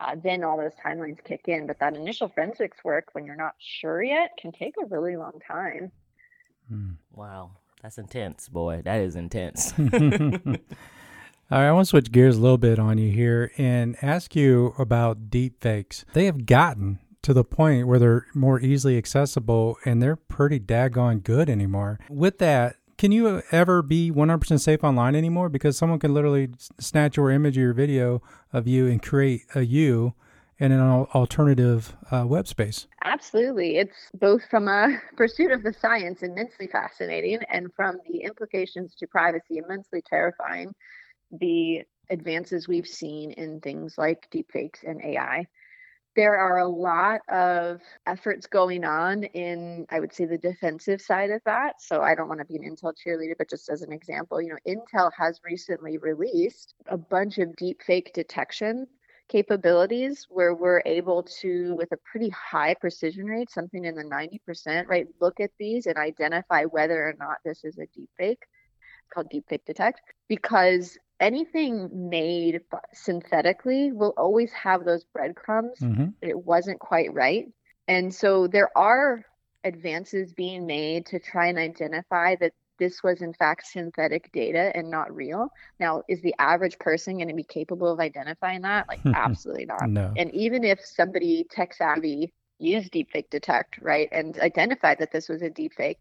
uh, 0.00 0.16
then 0.22 0.42
all 0.42 0.56
those 0.56 0.72
timelines 0.84 1.22
kick 1.22 1.42
in. 1.46 1.66
But 1.66 1.78
that 1.80 1.94
initial 1.94 2.28
forensics 2.28 2.78
work, 2.84 3.08
when 3.12 3.24
you're 3.24 3.36
not 3.36 3.54
sure 3.58 4.02
yet, 4.02 4.30
can 4.40 4.52
take 4.52 4.74
a 4.82 4.86
really 4.86 5.16
long 5.16 5.40
time. 5.46 5.92
Hmm. 6.68 6.90
Wow, 7.12 7.52
that's 7.82 7.98
intense, 7.98 8.48
boy. 8.48 8.82
That 8.84 9.00
is 9.00 9.16
intense. 9.16 9.72
All 11.52 11.58
right, 11.58 11.68
I 11.68 11.72
want 11.72 11.86
to 11.86 11.90
switch 11.90 12.12
gears 12.12 12.36
a 12.36 12.40
little 12.40 12.58
bit 12.58 12.78
on 12.78 12.96
you 12.98 13.10
here 13.10 13.50
and 13.58 13.96
ask 14.02 14.36
you 14.36 14.72
about 14.78 15.30
deep 15.30 15.60
fakes. 15.60 16.04
They 16.12 16.26
have 16.26 16.46
gotten 16.46 17.00
to 17.22 17.34
the 17.34 17.44
point 17.44 17.86
where 17.86 17.98
they're 17.98 18.26
more 18.34 18.60
easily 18.60 18.96
accessible 18.96 19.76
and 19.84 20.00
they're 20.00 20.16
pretty 20.16 20.60
daggone 20.60 21.22
good 21.22 21.50
anymore. 21.50 21.98
With 22.08 22.38
that, 22.38 22.76
can 23.00 23.12
you 23.12 23.42
ever 23.50 23.80
be 23.80 24.12
100% 24.12 24.60
safe 24.60 24.84
online 24.84 25.16
anymore? 25.16 25.48
Because 25.48 25.74
someone 25.74 25.98
can 25.98 26.12
literally 26.12 26.50
snatch 26.78 27.16
your 27.16 27.30
image 27.30 27.56
or 27.56 27.62
your 27.62 27.72
video 27.72 28.20
of 28.52 28.68
you 28.68 28.86
and 28.88 29.02
create 29.02 29.46
a 29.54 29.62
you 29.62 30.12
in 30.58 30.70
an 30.70 30.80
alternative 30.82 31.96
uh, 32.10 32.26
web 32.26 32.46
space. 32.46 32.88
Absolutely. 33.02 33.78
It's 33.78 33.96
both 34.12 34.42
from 34.50 34.68
a 34.68 35.00
pursuit 35.16 35.50
of 35.50 35.62
the 35.62 35.72
science 35.72 36.22
immensely 36.22 36.66
fascinating 36.66 37.38
and 37.48 37.72
from 37.74 37.96
the 38.06 38.18
implications 38.18 38.94
to 38.96 39.06
privacy 39.06 39.56
immensely 39.56 40.02
terrifying. 40.06 40.74
The 41.30 41.84
advances 42.10 42.68
we've 42.68 42.86
seen 42.86 43.30
in 43.30 43.60
things 43.60 43.94
like 43.96 44.28
deepfakes 44.30 44.84
and 44.86 45.02
AI 45.02 45.46
there 46.16 46.36
are 46.36 46.58
a 46.58 46.68
lot 46.68 47.20
of 47.28 47.80
efforts 48.06 48.46
going 48.46 48.84
on 48.84 49.24
in 49.24 49.86
i 49.90 50.00
would 50.00 50.12
say 50.12 50.24
the 50.24 50.38
defensive 50.38 51.00
side 51.00 51.30
of 51.30 51.40
that. 51.44 51.80
So 51.80 52.02
i 52.02 52.14
don't 52.14 52.28
want 52.28 52.40
to 52.40 52.46
be 52.46 52.56
an 52.56 52.62
intel 52.62 52.92
cheerleader 52.94 53.34
but 53.38 53.50
just 53.50 53.68
as 53.68 53.82
an 53.82 53.92
example 53.92 54.40
you 54.40 54.48
know 54.48 54.58
intel 54.66 55.10
has 55.16 55.40
recently 55.44 55.98
released 55.98 56.74
a 56.86 56.96
bunch 56.96 57.38
of 57.38 57.54
deep 57.56 57.82
fake 57.82 58.12
detection 58.14 58.86
capabilities 59.28 60.26
where 60.28 60.54
we're 60.54 60.82
able 60.84 61.22
to 61.22 61.76
with 61.76 61.92
a 61.92 61.96
pretty 62.10 62.30
high 62.30 62.74
precision 62.74 63.26
rate 63.26 63.48
something 63.48 63.84
in 63.84 63.94
the 63.94 64.02
90% 64.02 64.88
right 64.88 65.06
look 65.20 65.38
at 65.38 65.52
these 65.58 65.86
and 65.86 65.96
identify 65.96 66.64
whether 66.64 66.96
or 66.96 67.14
not 67.18 67.36
this 67.44 67.62
is 67.62 67.78
a 67.78 67.86
deep 67.94 68.10
fake 68.18 68.42
called 69.14 69.28
deepfake 69.32 69.64
detect 69.64 70.00
because 70.28 70.98
anything 71.20 72.08
made 72.10 72.62
synthetically 72.92 73.92
will 73.92 74.14
always 74.16 74.52
have 74.52 74.84
those 74.84 75.04
breadcrumbs. 75.04 75.78
Mm-hmm. 75.80 76.08
It 76.22 76.44
wasn't 76.44 76.80
quite 76.80 77.12
right. 77.12 77.46
And 77.86 78.12
so 78.14 78.46
there 78.46 78.76
are 78.76 79.24
advances 79.62 80.32
being 80.32 80.66
made 80.66 81.06
to 81.06 81.18
try 81.18 81.48
and 81.48 81.58
identify 81.58 82.36
that 82.36 82.52
this 82.78 83.02
was 83.02 83.20
in 83.20 83.34
fact 83.34 83.66
synthetic 83.66 84.32
data 84.32 84.72
and 84.74 84.90
not 84.90 85.14
real. 85.14 85.48
Now, 85.78 86.02
is 86.08 86.22
the 86.22 86.34
average 86.38 86.78
person 86.78 87.18
going 87.18 87.28
to 87.28 87.34
be 87.34 87.44
capable 87.44 87.92
of 87.92 88.00
identifying 88.00 88.62
that? 88.62 88.88
Like, 88.88 89.00
absolutely 89.14 89.66
not. 89.66 89.88
No. 89.88 90.12
And 90.16 90.34
even 90.34 90.64
if 90.64 90.80
somebody 90.80 91.46
tech 91.50 91.74
savvy 91.74 92.32
used 92.58 92.90
deepfake 92.92 93.28
detect, 93.30 93.78
right, 93.82 94.08
and 94.10 94.38
identified 94.38 94.98
that 95.00 95.12
this 95.12 95.28
was 95.28 95.42
a 95.42 95.50
deepfake, 95.50 95.96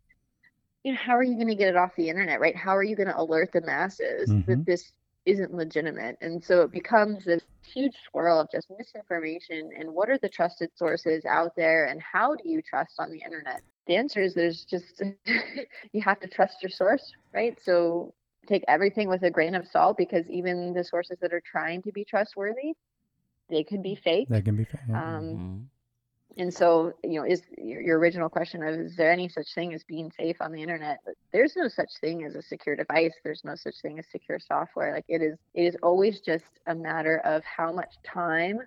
you 0.84 0.94
know, 0.94 0.98
how 0.98 1.18
are 1.18 1.24
you 1.24 1.36
going 1.36 1.48
to 1.48 1.56
get 1.56 1.68
it 1.68 1.76
off 1.76 1.96
the 1.98 2.10
internet, 2.10 2.40
right? 2.40 2.56
How 2.56 2.76
are 2.78 2.84
you 2.84 2.96
going 2.96 3.10
to 3.10 3.20
alert 3.20 3.52
the 3.52 3.62
masses 3.62 4.30
mm-hmm. 4.30 4.50
that 4.50 4.66
this 4.66 4.94
isn't 5.26 5.54
legitimate. 5.54 6.18
And 6.22 6.44
so 6.44 6.62
it 6.62 6.72
becomes 6.72 7.26
this 7.26 7.44
huge 7.64 7.94
swirl 8.10 8.40
of 8.40 8.48
just 8.52 8.68
misinformation 8.78 9.70
and 9.78 9.94
what 9.94 10.10
are 10.10 10.18
the 10.18 10.30
trusted 10.30 10.70
sources 10.76 11.26
out 11.26 11.52
there 11.56 11.86
and 11.86 12.02
how 12.02 12.36
do 12.36 12.50
you 12.50 12.62
trust 12.62 12.94
on 13.00 13.12
the 13.12 13.22
internet? 13.24 13.62
The 13.88 13.96
answer 13.96 14.22
is 14.22 14.34
there's 14.34 14.66
just, 14.66 15.02
you 15.94 16.02
have 16.02 16.20
to 16.22 16.28
trust 16.28 16.58
your 16.62 16.70
source, 16.70 17.12
right? 17.34 17.58
So 17.64 18.14
take 18.48 18.64
everything 18.68 19.10
with 19.10 19.24
a 19.24 19.32
grain 19.32 19.56
of 19.56 19.68
salt 19.68 19.98
because 19.98 20.26
even 20.30 20.74
the 20.74 20.84
sources 20.84 21.18
that 21.22 21.34
are 21.34 21.44
trying 21.46 21.82
to 21.84 21.92
be 21.92 22.06
trustworthy, 22.06 22.74
they 23.50 23.64
could 23.64 23.84
be 23.84 23.96
fake. 23.96 24.30
They 24.30 24.42
can 24.42 24.56
be 24.56 24.66
fake. 24.66 24.82
Yeah. 24.90 25.18
Um, 25.18 25.24
mm-hmm 25.24 25.58
and 26.40 26.54
so 26.54 26.94
you 27.04 27.20
know 27.20 27.26
is 27.26 27.42
your, 27.58 27.82
your, 27.82 28.00
original 28.00 28.30
question 28.30 28.64
of 28.64 28.74
is 28.74 28.96
there 28.96 29.12
any 29.12 29.30
such 29.30 29.54
thing 29.54 29.74
as 29.74 29.84
being 29.84 30.12
safe 30.12 30.38
on 30.42 30.52
the 30.52 30.62
internet? 30.62 31.00
There's 31.32 31.56
no 31.56 31.68
such 31.68 31.90
thing 32.02 32.24
as 32.24 32.36
a 32.36 32.42
secure 32.42 32.76
device. 32.76 33.14
There's 33.24 33.44
no 33.44 33.56
such 33.56 33.76
thing 33.82 34.00
as 34.00 34.06
secure 34.12 34.40
software. 34.40 34.94
Like 34.94 35.06
it 35.08 35.22
is 35.22 35.38
it 35.54 35.64
is 35.64 35.78
always 35.84 36.22
just 36.22 36.46
a 36.68 36.74
matter 36.74 37.18
of 37.20 37.44
how 37.44 37.72
much 37.72 37.94
time 38.04 38.60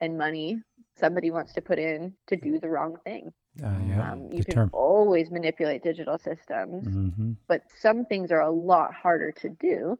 and 0.00 0.16
money 0.16 0.60
somebody 0.96 1.30
wants 1.30 1.52
to 1.54 1.60
put 1.60 1.78
in 1.78 2.12
to 2.28 2.36
do 2.36 2.60
the 2.60 2.68
wrong 2.68 2.96
thing. 3.04 3.32
Uh, 3.62 3.70
yeah. 3.88 4.12
Um, 4.12 4.28
you 4.32 4.44
can 4.44 4.68
always 4.72 5.30
manipulate 5.30 5.84
digital 5.84 6.18
systems 6.18 6.88
mm-hmm. 6.88 7.32
but 7.46 7.62
some 7.78 8.04
things 8.04 8.32
are 8.32 8.40
a 8.40 8.50
lot 8.50 8.92
harder 8.92 9.30
to 9.30 9.48
do 9.48 9.96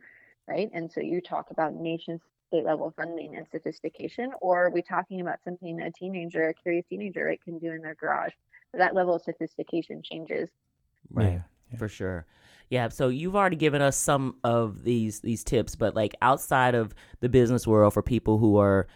right? 0.49 0.71
And 0.73 0.91
so 0.91 1.01
you 1.01 1.21
talk 1.21 1.51
about 1.51 1.75
nation 1.75 2.21
state 2.55 2.65
level 2.65 2.93
funding 2.97 3.37
and 3.37 3.47
sophistication, 3.51 4.31
or 4.41 4.67
are 4.67 4.71
we 4.71 4.83
talking 4.83 5.21
about 5.21 5.43
something 5.43 5.81
a 5.81 5.91
teenager, 5.91 6.49
a 6.49 6.55
curious 6.55 6.85
teenager, 6.89 7.25
right, 7.25 7.43
can 7.43 7.59
do 7.59 7.73
in 7.73 7.83
their 7.83 7.95
garage? 7.95 8.33
So 8.73 8.79
that 8.79 8.95
level 8.95 9.15
of 9.15 9.23
sophistication 9.23 10.03
changes. 10.03 10.49
Right, 11.11 11.33
yeah, 11.33 11.41
yeah. 11.73 11.79
for 11.79 11.89
sure. 11.89 12.27
Yeah, 12.71 12.89
so 12.89 13.09
you've 13.09 13.37
already 13.37 13.57
given 13.57 13.83
us 13.83 13.97
some 13.97 14.37
of 14.45 14.85
these 14.85 15.21
these 15.21 15.45
tips, 15.45 15.77
but 15.77 15.95
like 15.95 16.15
outside 16.23 16.75
of 16.75 16.95
the 17.21 17.29
business 17.29 17.67
world 17.67 17.93
for 17.93 18.03
people 18.03 18.39
who 18.39 18.57
are 18.57 18.87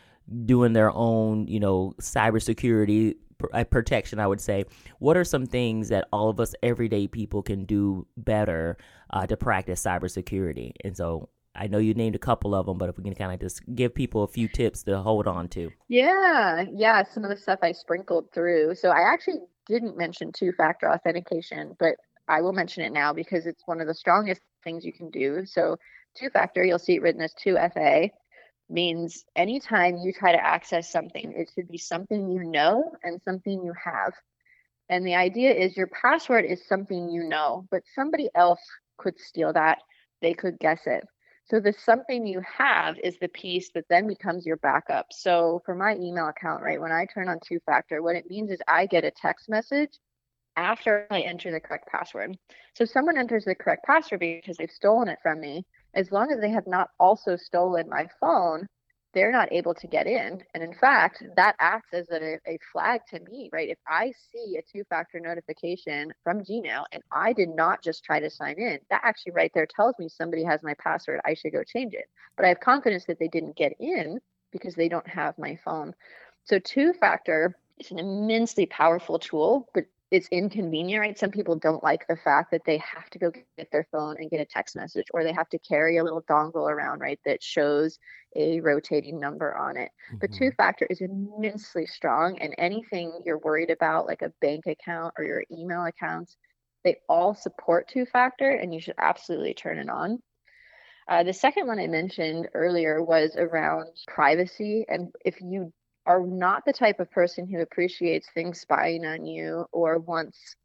doing 0.44 0.72
their 0.72 0.90
own, 0.92 1.46
you 1.48 1.60
know, 1.60 1.94
cybersecurity 2.00 3.16
uh, 3.52 3.64
protection, 3.64 4.20
I 4.20 4.26
would 4.26 4.40
say. 4.40 4.64
What 4.98 5.16
are 5.16 5.24
some 5.24 5.46
things 5.46 5.88
that 5.88 6.08
all 6.12 6.28
of 6.28 6.40
us 6.40 6.54
everyday 6.62 7.06
people 7.08 7.42
can 7.42 7.64
do 7.64 8.06
better 8.16 8.78
uh, 9.10 9.26
to 9.26 9.36
practice 9.36 9.82
cybersecurity? 9.82 10.72
And 10.84 10.96
so, 10.96 11.28
I 11.58 11.66
know 11.66 11.78
you 11.78 11.92
named 11.94 12.14
a 12.14 12.20
couple 12.20 12.54
of 12.54 12.66
them, 12.66 12.78
but 12.78 12.88
if 12.88 12.96
we 12.96 13.04
can 13.04 13.14
kind 13.14 13.32
of 13.32 13.40
just 13.40 13.62
give 13.74 13.94
people 13.94 14.22
a 14.22 14.28
few 14.28 14.48
tips 14.48 14.84
to 14.84 14.98
hold 15.00 15.26
on 15.26 15.48
to. 15.48 15.72
Yeah, 15.88 16.64
yeah, 16.72 17.02
some 17.02 17.24
of 17.24 17.30
the 17.30 17.36
stuff 17.36 17.58
I 17.62 17.72
sprinkled 17.72 18.32
through. 18.32 18.76
So 18.76 18.90
I 18.90 19.12
actually 19.12 19.40
didn't 19.66 19.96
mention 19.96 20.30
two 20.32 20.52
factor 20.52 20.90
authentication, 20.90 21.76
but 21.78 21.96
I 22.28 22.42
will 22.42 22.52
mention 22.52 22.84
it 22.84 22.92
now 22.92 23.12
because 23.12 23.46
it's 23.46 23.66
one 23.66 23.80
of 23.80 23.88
the 23.88 23.94
strongest 23.94 24.40
things 24.62 24.84
you 24.84 24.92
can 24.92 25.10
do. 25.10 25.44
So 25.46 25.76
two 26.16 26.30
factor, 26.30 26.64
you'll 26.64 26.78
see 26.78 26.94
it 26.94 27.02
written 27.02 27.22
as 27.22 27.34
2FA, 27.44 28.10
means 28.70 29.24
anytime 29.34 29.96
you 29.96 30.12
try 30.12 30.32
to 30.32 30.44
access 30.44 30.90
something, 30.90 31.32
it 31.36 31.50
should 31.54 31.68
be 31.68 31.78
something 31.78 32.30
you 32.30 32.44
know 32.44 32.92
and 33.02 33.20
something 33.22 33.64
you 33.64 33.72
have. 33.82 34.12
And 34.90 35.06
the 35.06 35.14
idea 35.14 35.52
is 35.52 35.76
your 35.76 35.88
password 35.88 36.44
is 36.44 36.66
something 36.66 37.10
you 37.10 37.24
know, 37.24 37.66
but 37.70 37.82
somebody 37.94 38.28
else 38.34 38.60
could 38.96 39.18
steal 39.18 39.52
that. 39.52 39.78
They 40.20 40.34
could 40.34 40.58
guess 40.58 40.80
it. 40.86 41.04
So 41.50 41.60
the 41.60 41.72
something 41.72 42.26
you 42.26 42.40
have 42.40 42.98
is 42.98 43.18
the 43.18 43.28
piece 43.28 43.70
that 43.74 43.86
then 43.88 44.06
becomes 44.06 44.44
your 44.44 44.58
backup. 44.58 45.06
So 45.12 45.62
for 45.64 45.74
my 45.74 45.94
email 45.96 46.28
account, 46.28 46.62
right, 46.62 46.80
when 46.80 46.92
I 46.92 47.06
turn 47.06 47.28
on 47.28 47.38
two 47.40 47.58
factor, 47.64 48.02
what 48.02 48.16
it 48.16 48.28
means 48.28 48.50
is 48.50 48.60
I 48.68 48.84
get 48.86 49.04
a 49.04 49.10
text 49.10 49.48
message 49.48 49.98
after 50.56 51.06
I 51.10 51.20
enter 51.20 51.50
the 51.50 51.60
correct 51.60 51.88
password. 51.88 52.36
So 52.74 52.84
someone 52.84 53.16
enters 53.16 53.46
the 53.46 53.54
correct 53.54 53.86
password 53.86 54.20
because 54.20 54.58
they've 54.58 54.70
stolen 54.70 55.08
it 55.08 55.20
from 55.22 55.40
me, 55.40 55.64
as 55.94 56.12
long 56.12 56.30
as 56.30 56.40
they 56.40 56.50
have 56.50 56.66
not 56.66 56.90
also 57.00 57.36
stolen 57.36 57.88
my 57.88 58.08
phone, 58.20 58.66
they're 59.18 59.32
not 59.32 59.52
able 59.52 59.74
to 59.74 59.88
get 59.88 60.06
in. 60.06 60.44
And 60.54 60.62
in 60.62 60.72
fact, 60.72 61.24
that 61.34 61.56
acts 61.58 61.92
as 61.92 62.08
a, 62.10 62.38
a 62.46 62.56
flag 62.72 63.00
to 63.08 63.18
me, 63.28 63.50
right? 63.52 63.68
If 63.68 63.78
I 63.88 64.12
see 64.32 64.56
a 64.56 64.62
two 64.62 64.84
factor 64.84 65.18
notification 65.18 66.12
from 66.22 66.44
Gmail 66.44 66.84
and 66.92 67.02
I 67.10 67.32
did 67.32 67.48
not 67.48 67.82
just 67.82 68.04
try 68.04 68.20
to 68.20 68.30
sign 68.30 68.60
in, 68.60 68.78
that 68.90 69.00
actually 69.02 69.32
right 69.32 69.50
there 69.54 69.66
tells 69.66 69.98
me 69.98 70.08
somebody 70.08 70.44
has 70.44 70.62
my 70.62 70.74
password. 70.74 71.20
I 71.24 71.34
should 71.34 71.52
go 71.52 71.64
change 71.64 71.94
it. 71.94 72.08
But 72.36 72.44
I 72.44 72.48
have 72.50 72.60
confidence 72.60 73.06
that 73.06 73.18
they 73.18 73.26
didn't 73.26 73.56
get 73.56 73.72
in 73.80 74.20
because 74.52 74.76
they 74.76 74.88
don't 74.88 75.08
have 75.08 75.36
my 75.36 75.58
phone. 75.64 75.94
So, 76.44 76.60
two 76.60 76.92
factor 76.92 77.56
is 77.78 77.90
an 77.90 77.98
immensely 77.98 78.66
powerful 78.66 79.18
tool, 79.18 79.68
but 79.74 79.84
it's 80.10 80.28
inconvenient, 80.28 81.00
right? 81.00 81.18
Some 81.18 81.30
people 81.30 81.56
don't 81.56 81.82
like 81.82 82.06
the 82.06 82.16
fact 82.16 82.50
that 82.52 82.62
they 82.64 82.78
have 82.78 83.10
to 83.10 83.18
go 83.18 83.30
get 83.30 83.70
their 83.70 83.86
phone 83.92 84.16
and 84.18 84.30
get 84.30 84.40
a 84.40 84.46
text 84.46 84.74
message, 84.74 85.06
or 85.12 85.22
they 85.22 85.32
have 85.32 85.48
to 85.50 85.58
carry 85.58 85.98
a 85.98 86.04
little 86.04 86.22
dongle 86.22 86.70
around, 86.70 87.00
right, 87.00 87.20
that 87.24 87.42
shows 87.42 87.98
a 88.36 88.60
rotating 88.60 89.20
number 89.20 89.56
on 89.56 89.76
it. 89.76 89.90
Mm-hmm. 90.08 90.18
But 90.20 90.32
two 90.32 90.50
factor 90.52 90.86
is 90.88 91.00
immensely 91.00 91.86
strong, 91.86 92.38
and 92.38 92.54
anything 92.56 93.20
you're 93.24 93.38
worried 93.38 93.70
about, 93.70 94.06
like 94.06 94.22
a 94.22 94.32
bank 94.40 94.66
account 94.66 95.14
or 95.18 95.24
your 95.24 95.44
email 95.52 95.84
accounts, 95.84 96.36
they 96.84 96.96
all 97.08 97.34
support 97.34 97.88
two 97.88 98.06
factor, 98.06 98.48
and 98.48 98.72
you 98.72 98.80
should 98.80 98.94
absolutely 98.98 99.54
turn 99.54 99.78
it 99.78 99.90
on. 99.90 100.22
Uh, 101.08 101.22
the 101.22 101.32
second 101.32 101.66
one 101.66 101.78
I 101.78 101.86
mentioned 101.86 102.48
earlier 102.52 103.02
was 103.02 103.34
around 103.34 103.88
privacy. 104.06 104.84
And 104.88 105.08
if 105.24 105.40
you 105.40 105.72
are 106.08 106.26
not 106.26 106.64
the 106.64 106.72
type 106.72 106.98
of 106.98 107.10
person 107.10 107.46
who 107.46 107.60
appreciates 107.60 108.28
things 108.30 108.60
spying 108.60 109.04
on 109.04 109.26
you 109.26 109.66
or 109.70 109.98
wants 109.98 110.56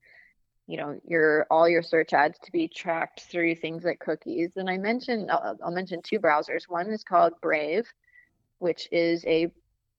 you 0.66 0.78
know 0.78 0.98
your 1.06 1.46
all 1.52 1.68
your 1.68 1.84
search 1.84 2.14
ads 2.14 2.40
to 2.40 2.52
be 2.52 2.68
tracked 2.68 3.22
through 3.30 3.54
things 3.54 3.84
like 3.84 4.00
cookies. 4.00 4.54
And 4.56 4.70
i 4.70 4.78
mentioned 4.78 5.30
uh, 5.30 5.40
I'll, 5.44 5.58
I'll, 5.66 5.72
mention 5.72 6.02
two 6.02 6.20
browsers. 6.20 6.64
One 6.68 6.90
is 6.90 7.04
called 7.04 7.34
brave 7.42 7.86
which 8.64 8.88
is 8.94 9.26
a 9.26 9.52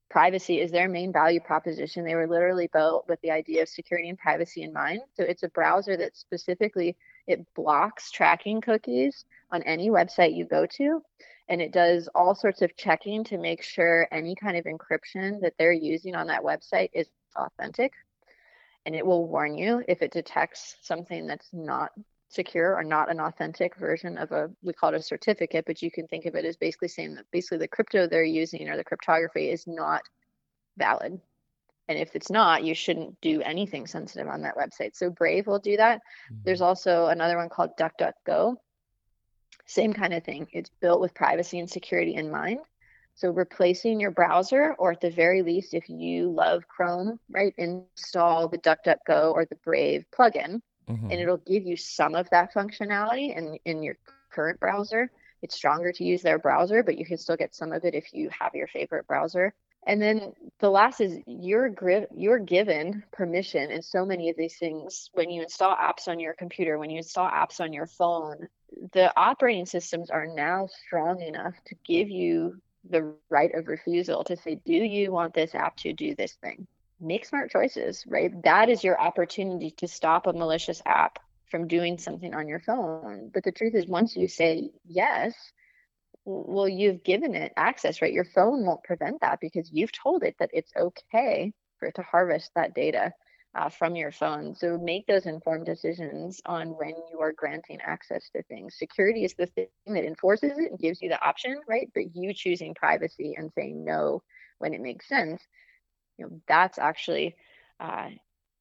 privacy 0.08 0.60
is 0.60 0.70
their 0.70 0.88
main 0.88 1.12
value 1.12 1.40
proposition. 1.40 2.04
They 2.04 2.14
were 2.14 2.26
literally 2.26 2.68
built 2.72 3.06
with 3.08 3.20
the 3.20 3.30
idea 3.30 3.62
of 3.62 3.68
security 3.68 4.08
and 4.08 4.18
privacy 4.18 4.62
in 4.62 4.72
mind. 4.72 5.00
So 5.14 5.22
it's 5.22 5.42
a 5.42 5.48
browser 5.48 5.98
that 5.98 6.16
specifically 6.16 6.96
it 7.26 7.44
blocks 7.54 8.10
tracking 8.10 8.62
cookies 8.62 9.26
on 9.50 9.62
any 9.64 9.90
website 9.90 10.34
you 10.34 10.46
go 10.46 10.64
to 10.64 11.02
and 11.48 11.60
it 11.60 11.72
does 11.72 12.08
all 12.14 12.34
sorts 12.34 12.62
of 12.62 12.76
checking 12.76 13.24
to 13.24 13.38
make 13.38 13.62
sure 13.62 14.08
any 14.10 14.34
kind 14.34 14.56
of 14.56 14.64
encryption 14.64 15.40
that 15.42 15.54
they're 15.58 15.72
using 15.72 16.14
on 16.14 16.28
that 16.28 16.42
website 16.42 16.90
is 16.92 17.08
authentic. 17.36 17.92
And 18.86 18.94
it 18.94 19.04
will 19.04 19.26
warn 19.26 19.56
you 19.56 19.82
if 19.88 20.02
it 20.02 20.12
detects 20.12 20.76
something 20.82 21.26
that's 21.26 21.48
not 21.52 21.92
secure 22.28 22.74
or 22.74 22.82
not 22.82 23.10
an 23.10 23.20
authentic 23.20 23.76
version 23.76 24.18
of 24.18 24.32
a 24.32 24.50
we 24.62 24.72
call 24.72 24.92
it 24.92 24.96
a 24.96 25.02
certificate 25.02 25.64
but 25.66 25.82
you 25.82 25.90
can 25.90 26.08
think 26.08 26.24
of 26.24 26.34
it 26.34 26.44
as 26.44 26.56
basically 26.56 26.88
saying 26.88 27.14
that 27.14 27.30
basically 27.30 27.58
the 27.58 27.68
crypto 27.68 28.08
they're 28.08 28.24
using 28.24 28.68
or 28.68 28.76
the 28.76 28.82
cryptography 28.82 29.50
is 29.50 29.66
not 29.66 30.02
valid. 30.76 31.20
And 31.88 31.98
if 31.98 32.16
it's 32.16 32.30
not 32.30 32.64
you 32.64 32.74
shouldn't 32.74 33.20
do 33.20 33.42
anything 33.42 33.86
sensitive 33.86 34.26
on 34.26 34.42
that 34.42 34.56
website. 34.56 34.96
So 34.96 35.10
brave 35.10 35.46
will 35.46 35.58
do 35.58 35.76
that. 35.76 35.98
Mm-hmm. 35.98 36.42
there's 36.44 36.62
also 36.62 37.06
another 37.06 37.36
one 37.36 37.50
called 37.50 37.76
duckduckgo 37.78 38.56
same 39.66 39.92
kind 39.92 40.12
of 40.12 40.24
thing. 40.24 40.46
It's 40.52 40.70
built 40.80 41.00
with 41.00 41.14
privacy 41.14 41.58
and 41.58 41.68
security 41.68 42.14
in 42.14 42.30
mind. 42.30 42.60
So 43.16 43.30
replacing 43.30 44.00
your 44.00 44.10
browser, 44.10 44.74
or 44.78 44.92
at 44.92 45.00
the 45.00 45.10
very 45.10 45.42
least, 45.42 45.72
if 45.72 45.88
you 45.88 46.30
love 46.30 46.66
Chrome, 46.66 47.20
right, 47.30 47.54
install 47.56 48.48
the 48.48 48.58
DuckDuckGo 48.58 49.32
or 49.32 49.44
the 49.44 49.56
Brave 49.64 50.04
plugin, 50.12 50.60
mm-hmm. 50.88 51.10
and 51.10 51.12
it'll 51.12 51.36
give 51.36 51.64
you 51.64 51.76
some 51.76 52.16
of 52.16 52.28
that 52.30 52.52
functionality 52.52 53.36
in, 53.36 53.56
in 53.64 53.82
your 53.82 53.96
current 54.30 54.58
browser. 54.58 55.10
It's 55.42 55.54
stronger 55.54 55.92
to 55.92 56.04
use 56.04 56.22
their 56.22 56.38
browser, 56.38 56.82
but 56.82 56.98
you 56.98 57.04
can 57.04 57.18
still 57.18 57.36
get 57.36 57.54
some 57.54 57.72
of 57.72 57.84
it 57.84 57.94
if 57.94 58.12
you 58.12 58.30
have 58.30 58.54
your 58.54 58.66
favorite 58.66 59.06
browser. 59.06 59.54
And 59.86 60.00
then 60.00 60.32
the 60.60 60.70
last 60.70 61.00
is 61.00 61.18
you're 61.26 61.68
gri- 61.68 62.06
you're 62.16 62.38
given 62.38 63.04
permission 63.12 63.70
in 63.70 63.82
so 63.82 64.04
many 64.06 64.30
of 64.30 64.36
these 64.36 64.56
things 64.56 65.10
when 65.12 65.30
you 65.30 65.42
install 65.42 65.76
apps 65.76 66.08
on 66.08 66.18
your 66.18 66.32
computer, 66.32 66.78
when 66.78 66.90
you 66.90 66.96
install 66.96 67.28
apps 67.28 67.60
on 67.60 67.72
your 67.72 67.86
phone, 67.86 68.48
the 68.92 69.12
operating 69.16 69.66
systems 69.66 70.10
are 70.10 70.26
now 70.26 70.68
strong 70.86 71.20
enough 71.20 71.54
to 71.66 71.74
give 71.84 72.08
you 72.08 72.60
the 72.90 73.14
right 73.30 73.54
of 73.54 73.68
refusal 73.68 74.24
to 74.24 74.36
say, 74.36 74.60
do 74.64 74.72
you 74.72 75.10
want 75.12 75.34
this 75.34 75.54
app 75.54 75.76
to 75.78 75.92
do 75.92 76.14
this 76.14 76.34
thing? 76.42 76.66
Make 77.00 77.24
smart 77.24 77.50
choices, 77.50 78.04
right? 78.06 78.30
That 78.42 78.68
is 78.68 78.84
your 78.84 79.00
opportunity 79.00 79.72
to 79.78 79.88
stop 79.88 80.26
a 80.26 80.32
malicious 80.32 80.82
app 80.86 81.18
from 81.50 81.68
doing 81.68 81.98
something 81.98 82.34
on 82.34 82.48
your 82.48 82.60
phone. 82.60 83.30
But 83.32 83.44
the 83.44 83.52
truth 83.52 83.74
is, 83.74 83.86
once 83.86 84.16
you 84.16 84.28
say 84.28 84.70
yes, 84.86 85.34
well, 86.24 86.68
you've 86.68 87.04
given 87.04 87.34
it 87.34 87.52
access, 87.56 88.00
right? 88.00 88.12
Your 88.12 88.24
phone 88.24 88.64
won't 88.64 88.84
prevent 88.84 89.20
that 89.20 89.40
because 89.40 89.70
you've 89.72 89.92
told 89.92 90.22
it 90.22 90.36
that 90.38 90.50
it's 90.52 90.72
okay 90.76 91.52
for 91.78 91.88
it 91.88 91.94
to 91.96 92.02
harvest 92.02 92.50
that 92.54 92.74
data 92.74 93.12
uh, 93.54 93.68
from 93.68 93.94
your 93.94 94.10
phone. 94.10 94.54
So 94.54 94.78
make 94.78 95.06
those 95.06 95.26
informed 95.26 95.66
decisions 95.66 96.40
on 96.46 96.68
when 96.70 96.94
you 97.10 97.20
are 97.20 97.32
granting 97.32 97.80
access 97.80 98.28
to 98.34 98.42
things. 98.44 98.76
Security 98.76 99.24
is 99.24 99.34
the 99.34 99.46
thing 99.46 99.68
that 99.86 100.04
enforces 100.04 100.58
it 100.58 100.70
and 100.70 100.78
gives 100.78 101.00
you 101.00 101.08
the 101.08 101.24
option, 101.24 101.60
right? 101.68 101.90
But 101.94 102.16
you 102.16 102.34
choosing 102.34 102.74
privacy 102.74 103.34
and 103.36 103.52
saying 103.54 103.84
no 103.84 104.22
when 104.58 104.74
it 104.74 104.80
makes 104.80 105.08
sense, 105.08 105.42
you 106.18 106.26
know, 106.26 106.40
that's 106.48 106.78
actually 106.78 107.36
uh, 107.80 108.08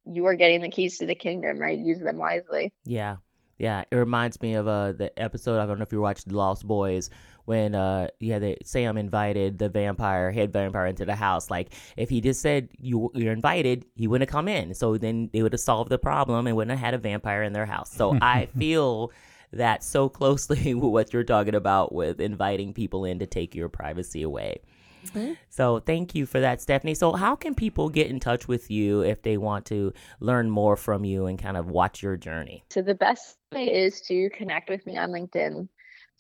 you 0.06 0.26
are 0.26 0.36
getting 0.36 0.62
the 0.62 0.70
keys 0.70 0.98
to 1.00 1.06
the 1.06 1.16
kingdom, 1.16 1.60
right? 1.60 1.78
Use 1.78 2.00
them 2.00 2.18
wisely. 2.18 2.74
Yeah. 2.86 3.18
Yeah, 3.60 3.84
it 3.92 3.96
reminds 3.96 4.42
me 4.42 4.56
of 4.56 4.68
uh, 4.68 4.94
the 4.94 5.18
episode. 5.18 5.60
I 5.60 5.66
don't 5.68 5.78
know 5.78 5.84
if 5.84 5.92
you 5.92 6.02
watched 6.02 6.32
Lost 6.32 6.68
Boys 6.68 7.12
when 7.46 7.76
uh 7.76 8.08
yeah 8.20 8.40
they, 8.40 8.58
Sam 8.64 8.98
invited 8.98 9.58
the 9.58 9.70
vampire 9.70 10.32
head 10.32 10.54
vampire 10.54 10.88
into 10.88 11.06
the 11.06 11.16
house. 11.16 11.50
Like 11.50 11.74
if 11.98 12.10
he 12.10 12.22
just 12.22 12.42
said 12.42 12.70
you 12.80 13.12
you're 13.14 13.34
invited, 13.34 13.86
he 13.96 14.08
wouldn't 14.08 14.30
have 14.30 14.34
come 14.34 14.48
in. 14.48 14.74
So 14.74 14.98
then 14.98 15.30
they 15.34 15.44
would 15.44 15.54
have 15.54 15.62
solved 15.62 15.90
the 15.90 16.00
problem 16.00 16.48
and 16.48 16.56
wouldn't 16.56 16.78
have 16.78 16.86
had 16.86 16.94
a 16.94 16.98
vampire 16.98 17.44
in 17.44 17.54
their 17.54 17.66
house. 17.66 17.92
So 17.92 18.18
I 18.22 18.48
feel 18.58 19.12
that 19.52 19.84
so 19.84 20.10
closely 20.10 20.74
with 20.74 20.92
what 20.92 21.14
you're 21.14 21.24
talking 21.24 21.56
about 21.56 21.94
with 21.94 22.20
inviting 22.20 22.74
people 22.74 23.06
in 23.06 23.20
to 23.20 23.26
take 23.26 23.56
your 23.56 23.70
privacy 23.70 24.24
away. 24.24 24.62
Mm-hmm. 25.08 25.34
So 25.50 25.80
thank 25.80 26.16
you 26.16 26.26
for 26.26 26.40
that, 26.40 26.62
Stephanie. 26.62 26.96
So 26.96 27.12
how 27.14 27.36
can 27.36 27.56
people 27.56 27.90
get 27.90 28.08
in 28.08 28.20
touch 28.20 28.48
with 28.48 28.72
you 28.72 29.02
if 29.02 29.22
they 29.22 29.38
want 29.38 29.66
to 29.66 29.94
learn 30.20 30.50
more 30.50 30.76
from 30.76 31.04
you 31.04 31.26
and 31.26 31.38
kind 31.38 31.58
of 31.58 31.70
watch 31.70 32.02
your 32.02 32.18
journey? 32.18 32.64
So 32.70 32.82
the 32.82 32.96
best 32.96 33.38
way 33.52 33.66
is 33.66 34.02
to 34.02 34.30
connect 34.30 34.70
with 34.70 34.86
me 34.86 34.98
on 34.98 35.10
LinkedIn. 35.10 35.68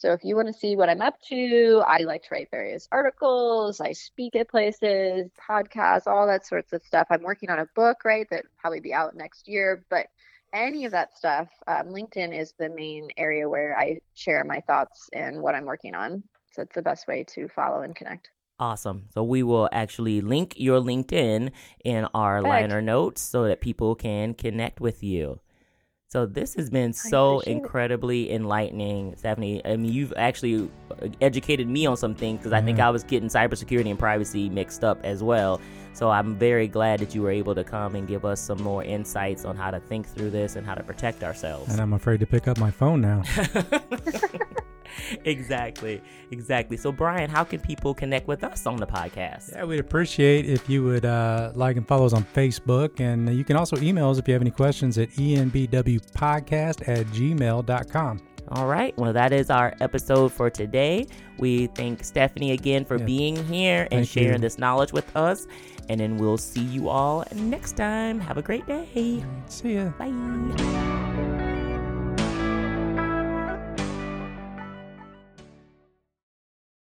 So 0.03 0.11
if 0.11 0.25
you 0.25 0.35
want 0.35 0.49
to 0.49 0.53
see 0.53 0.75
what 0.75 0.89
I'm 0.89 0.99
up 0.99 1.21
to, 1.29 1.81
I 1.87 1.99
like 1.99 2.23
to 2.23 2.27
write 2.33 2.49
various 2.51 2.89
articles, 2.91 3.79
I 3.79 3.93
speak 3.93 4.35
at 4.35 4.49
places, 4.49 5.31
podcasts, 5.49 6.07
all 6.07 6.27
that 6.27 6.45
sorts 6.45 6.73
of 6.73 6.83
stuff. 6.83 7.07
I'm 7.09 7.23
working 7.23 7.49
on 7.49 7.59
a 7.59 7.67
book, 7.73 8.03
right, 8.03 8.27
that 8.29 8.43
probably 8.59 8.81
be 8.81 8.93
out 8.93 9.15
next 9.15 9.47
year, 9.47 9.85
but 9.89 10.07
any 10.51 10.83
of 10.83 10.91
that 10.91 11.15
stuff, 11.17 11.47
um, 11.67 11.87
LinkedIn 11.87 12.37
is 12.37 12.53
the 12.59 12.67
main 12.67 13.07
area 13.15 13.47
where 13.47 13.79
I 13.79 13.99
share 14.13 14.43
my 14.43 14.59
thoughts 14.67 15.09
and 15.13 15.41
what 15.41 15.55
I'm 15.55 15.63
working 15.63 15.95
on. 15.95 16.21
So 16.51 16.63
it's 16.63 16.75
the 16.75 16.81
best 16.81 17.07
way 17.07 17.23
to 17.35 17.47
follow 17.47 17.83
and 17.83 17.95
connect. 17.95 18.29
Awesome. 18.59 19.05
So 19.13 19.23
we 19.23 19.41
will 19.41 19.69
actually 19.71 20.19
link 20.19 20.55
your 20.57 20.81
LinkedIn 20.81 21.49
in 21.85 22.07
our 22.13 22.41
Perfect. 22.41 22.49
liner 22.49 22.81
notes 22.81 23.21
so 23.21 23.45
that 23.45 23.61
people 23.61 23.95
can 23.95 24.33
connect 24.33 24.81
with 24.81 25.01
you. 25.01 25.39
So 26.13 26.27
this 26.27 26.53
has 26.53 26.69
been 26.69 26.93
so 26.93 27.39
incredibly 27.39 28.31
enlightening, 28.31 29.15
Stephanie. 29.15 29.65
I 29.65 29.77
mean, 29.77 29.91
you've 29.91 30.13
actually 30.15 30.69
educated 31.21 31.67
me 31.67 31.87
on 31.87 31.97
some 31.97 32.13
things 32.13 32.37
because 32.37 32.51
mm-hmm. 32.51 32.61
I 32.61 32.65
think 32.65 32.77
mm-hmm. 32.77 32.85
I 32.85 32.91
was 32.91 33.03
getting 33.03 33.29
cybersecurity 33.29 33.89
and 33.89 33.97
privacy 33.97 34.47
mixed 34.47 34.83
up 34.83 35.03
as 35.03 35.23
well. 35.23 35.59
So 35.93 36.11
I'm 36.11 36.35
very 36.35 36.67
glad 36.67 36.99
that 36.99 37.15
you 37.15 37.23
were 37.23 37.31
able 37.31 37.55
to 37.55 37.63
come 37.63 37.95
and 37.95 38.07
give 38.07 38.25
us 38.25 38.39
some 38.39 38.61
more 38.61 38.83
insights 38.83 39.43
on 39.43 39.55
how 39.55 39.71
to 39.71 39.79
think 39.79 40.07
through 40.07 40.29
this 40.29 40.55
and 40.55 40.67
how 40.67 40.75
to 40.75 40.83
protect 40.83 41.23
ourselves. 41.23 41.71
And 41.71 41.81
I'm 41.81 41.93
afraid 41.93 42.19
to 42.19 42.27
pick 42.27 42.47
up 42.47 42.59
my 42.59 42.69
phone 42.69 43.01
now. 43.01 43.23
exactly. 45.25 46.01
Exactly. 46.31 46.77
So, 46.77 46.91
Brian, 46.91 47.29
how 47.29 47.43
can 47.43 47.59
people 47.59 47.93
connect 47.93 48.27
with 48.27 48.43
us 48.43 48.65
on 48.65 48.77
the 48.77 48.87
podcast? 48.87 49.51
Yeah, 49.51 49.65
we'd 49.65 49.79
appreciate 49.79 50.45
if 50.45 50.69
you 50.69 50.83
would 50.83 51.05
uh, 51.05 51.51
like 51.55 51.77
and 51.77 51.87
follow 51.87 52.05
us 52.05 52.13
on 52.13 52.23
Facebook. 52.23 52.99
And 52.99 53.33
you 53.35 53.43
can 53.43 53.55
also 53.55 53.77
email 53.77 54.09
us 54.09 54.17
if 54.17 54.27
you 54.27 54.33
have 54.33 54.41
any 54.41 54.51
questions 54.51 54.97
at 54.97 55.09
enbwpodcast 55.11 56.87
at 56.87 57.05
gmail.com. 57.07 58.19
All 58.49 58.67
right. 58.67 58.97
Well, 58.97 59.13
that 59.13 59.31
is 59.31 59.49
our 59.49 59.73
episode 59.79 60.31
for 60.31 60.49
today. 60.49 61.07
We 61.39 61.67
thank 61.67 62.03
Stephanie 62.03 62.51
again 62.51 62.85
for 62.85 62.97
yeah. 62.97 63.05
being 63.05 63.45
here 63.45 63.87
and 63.91 64.07
sharing 64.07 64.33
you. 64.33 64.39
this 64.39 64.57
knowledge 64.57 64.91
with 64.91 65.15
us. 65.15 65.47
And 65.89 65.99
then 65.99 66.17
we'll 66.17 66.37
see 66.37 66.63
you 66.63 66.89
all 66.89 67.25
next 67.35 67.77
time. 67.77 68.19
Have 68.19 68.37
a 68.37 68.41
great 68.41 68.65
day. 68.67 69.23
See 69.47 69.75
ya. 69.75 69.89
Bye. 69.97 71.22